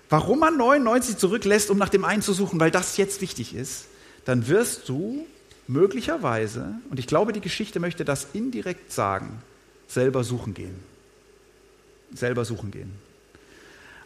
warum 0.10 0.40
man 0.40 0.58
99 0.58 1.18
zurücklässt, 1.18 1.70
um 1.70 1.78
nach 1.78 1.90
dem 1.90 2.06
einen 2.06 2.22
zu 2.22 2.34
suchen, 2.34 2.60
weil 2.60 2.72
das 2.72 2.98
jetzt 2.98 3.22
wichtig 3.22 3.56
ist, 3.56 3.86
dann 4.26 4.48
wirst 4.48 4.90
du 4.90 5.26
möglicherweise, 5.68 6.76
und 6.90 7.00
ich 7.00 7.08
glaube, 7.08 7.34
die 7.34 7.42
Geschichte 7.42 7.80
möchte 7.80 8.06
das 8.06 8.28
indirekt 8.34 8.92
sagen, 8.92 9.42
selber 9.88 10.24
suchen 10.24 10.54
gehen 10.54 10.92
selber 12.14 12.46
suchen 12.46 12.72
gehen. 12.72 12.92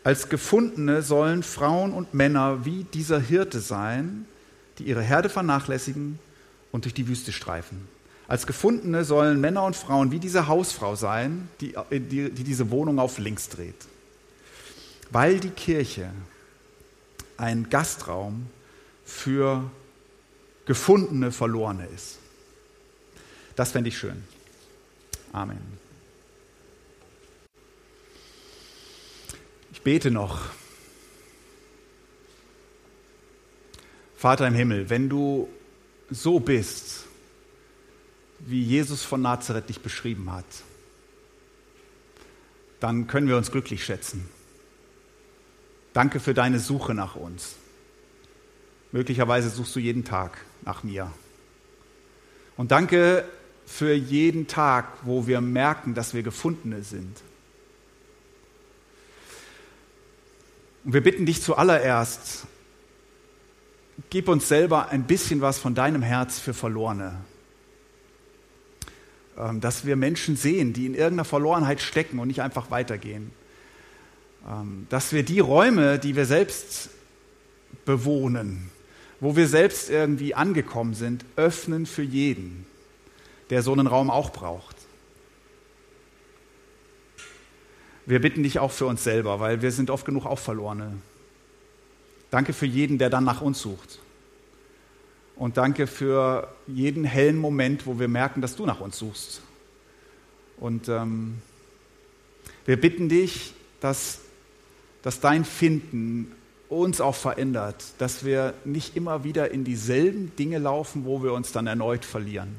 Als 0.03 0.29
Gefundene 0.29 1.01
sollen 1.01 1.43
Frauen 1.43 1.93
und 1.93 2.13
Männer 2.13 2.65
wie 2.65 2.83
dieser 2.83 3.19
Hirte 3.19 3.59
sein, 3.59 4.25
die 4.77 4.83
ihre 4.83 5.01
Herde 5.01 5.29
vernachlässigen 5.29 6.19
und 6.71 6.85
durch 6.85 6.93
die 6.93 7.07
Wüste 7.07 7.31
streifen. 7.31 7.87
Als 8.27 8.47
Gefundene 8.47 9.03
sollen 9.03 9.39
Männer 9.39 9.63
und 9.63 9.75
Frauen 9.75 10.11
wie 10.11 10.19
diese 10.19 10.47
Hausfrau 10.47 10.95
sein, 10.95 11.49
die, 11.61 11.75
die, 11.91 12.29
die 12.29 12.43
diese 12.43 12.71
Wohnung 12.71 12.99
auf 12.99 13.17
links 13.17 13.49
dreht. 13.49 13.75
Weil 15.11 15.39
die 15.39 15.51
Kirche 15.51 16.09
ein 17.37 17.69
Gastraum 17.69 18.47
für 19.05 19.69
gefundene 20.65 21.31
Verlorene 21.31 21.87
ist. 21.93 22.19
Das 23.55 23.71
fände 23.71 23.89
ich 23.89 23.97
schön. 23.97 24.23
Amen. 25.31 25.75
bete 29.85 30.09
noch. 30.09 30.49
Vater 34.17 34.47
im 34.47 34.55
Himmel, 34.55 34.89
wenn 34.89 35.09
du 35.09 35.47
so 36.09 36.39
bist, 36.39 37.05
wie 38.39 38.63
Jesus 38.63 39.03
von 39.03 39.21
Nazareth 39.21 39.69
dich 39.69 39.81
beschrieben 39.81 40.31
hat, 40.31 40.45
dann 42.79 43.05
können 43.05 43.27
wir 43.27 43.37
uns 43.37 43.51
glücklich 43.51 43.85
schätzen. 43.85 44.27
Danke 45.93 46.19
für 46.19 46.33
deine 46.33 46.59
Suche 46.59 46.95
nach 46.95 47.15
uns. 47.15 47.55
Möglicherweise 48.91 49.49
suchst 49.49 49.75
du 49.75 49.79
jeden 49.79 50.03
Tag 50.03 50.37
nach 50.63 50.83
mir. 50.83 51.11
Und 52.57 52.71
danke 52.71 53.25
für 53.65 53.93
jeden 53.93 54.47
Tag, 54.47 54.85
wo 55.03 55.27
wir 55.27 55.41
merken, 55.41 55.93
dass 55.93 56.13
wir 56.13 56.23
Gefundene 56.23 56.83
sind. 56.83 57.21
Und 60.83 60.93
wir 60.93 61.01
bitten 61.01 61.25
dich 61.25 61.41
zuallererst, 61.41 62.45
gib 64.09 64.29
uns 64.29 64.47
selber 64.47 64.89
ein 64.89 65.03
bisschen 65.03 65.41
was 65.41 65.57
von 65.57 65.73
deinem 65.73 66.01
Herz 66.01 66.39
für 66.39 66.53
Verlorene. 66.53 67.15
Ähm, 69.37 69.59
dass 69.59 69.85
wir 69.85 69.95
Menschen 69.95 70.37
sehen, 70.37 70.73
die 70.73 70.85
in 70.85 70.93
irgendeiner 70.93 71.25
Verlorenheit 71.25 71.81
stecken 71.81 72.19
und 72.19 72.27
nicht 72.27 72.41
einfach 72.41 72.71
weitergehen. 72.71 73.31
Ähm, 74.47 74.85
dass 74.89 75.11
wir 75.11 75.23
die 75.23 75.39
Räume, 75.39 75.99
die 75.99 76.15
wir 76.15 76.25
selbst 76.25 76.89
bewohnen, 77.83 78.69
wo 79.25 79.35
wir 79.35 79.47
selbst 79.47 79.89
irgendwie 79.89 80.35
angekommen 80.35 80.93
sind, 80.93 81.25
öffnen 81.35 81.87
für 81.87 82.03
jeden, 82.03 82.67
der 83.49 83.63
so 83.63 83.73
einen 83.73 83.87
Raum 83.87 84.11
auch 84.11 84.31
braucht. 84.31 84.75
Wir 88.05 88.21
bitten 88.21 88.43
dich 88.43 88.59
auch 88.59 88.71
für 88.71 88.85
uns 88.85 89.03
selber, 89.03 89.39
weil 89.39 89.63
wir 89.63 89.71
sind 89.71 89.89
oft 89.89 90.05
genug 90.05 90.27
auch 90.27 90.37
Verlorene. 90.37 90.97
Danke 92.29 92.53
für 92.53 92.67
jeden, 92.67 92.99
der 92.99 93.09
dann 93.09 93.23
nach 93.23 93.41
uns 93.41 93.59
sucht. 93.59 93.97
Und 95.35 95.57
danke 95.57 95.87
für 95.87 96.47
jeden 96.67 97.03
hellen 97.03 97.39
Moment, 97.39 97.87
wo 97.87 97.97
wir 97.97 98.07
merken, 98.07 98.41
dass 98.41 98.55
du 98.55 98.67
nach 98.67 98.79
uns 98.79 98.99
suchst. 98.99 99.41
Und 100.57 100.87
ähm, 100.87 101.41
wir 102.67 102.79
bitten 102.79 103.09
dich, 103.09 103.55
dass, 103.79 104.19
dass 105.01 105.19
dein 105.19 105.45
Finden 105.45 106.31
uns 106.69 107.01
auch 107.01 107.15
verändert, 107.15 107.83
dass 107.99 108.25
wir 108.25 108.53
nicht 108.63 108.95
immer 108.95 109.23
wieder 109.23 109.51
in 109.51 109.63
dieselben 109.63 110.35
Dinge 110.35 110.57
laufen, 110.57 111.05
wo 111.05 111.23
wir 111.23 111.33
uns 111.33 111.51
dann 111.51 111.67
erneut 111.67 112.05
verlieren. 112.05 112.55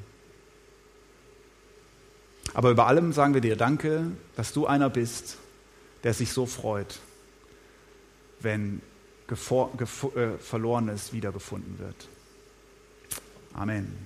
Aber 2.54 2.70
über 2.70 2.86
allem 2.86 3.12
sagen 3.12 3.34
wir 3.34 3.40
dir 3.40 3.56
Danke, 3.56 4.12
dass 4.36 4.52
du 4.52 4.66
einer 4.66 4.88
bist, 4.88 5.38
der 6.04 6.14
sich 6.14 6.32
so 6.32 6.46
freut, 6.46 7.00
wenn 8.40 8.80
äh, 9.28 10.38
Verlorenes 10.38 11.12
wiedergefunden 11.12 11.78
wird. 11.78 12.08
Amen. 13.52 14.05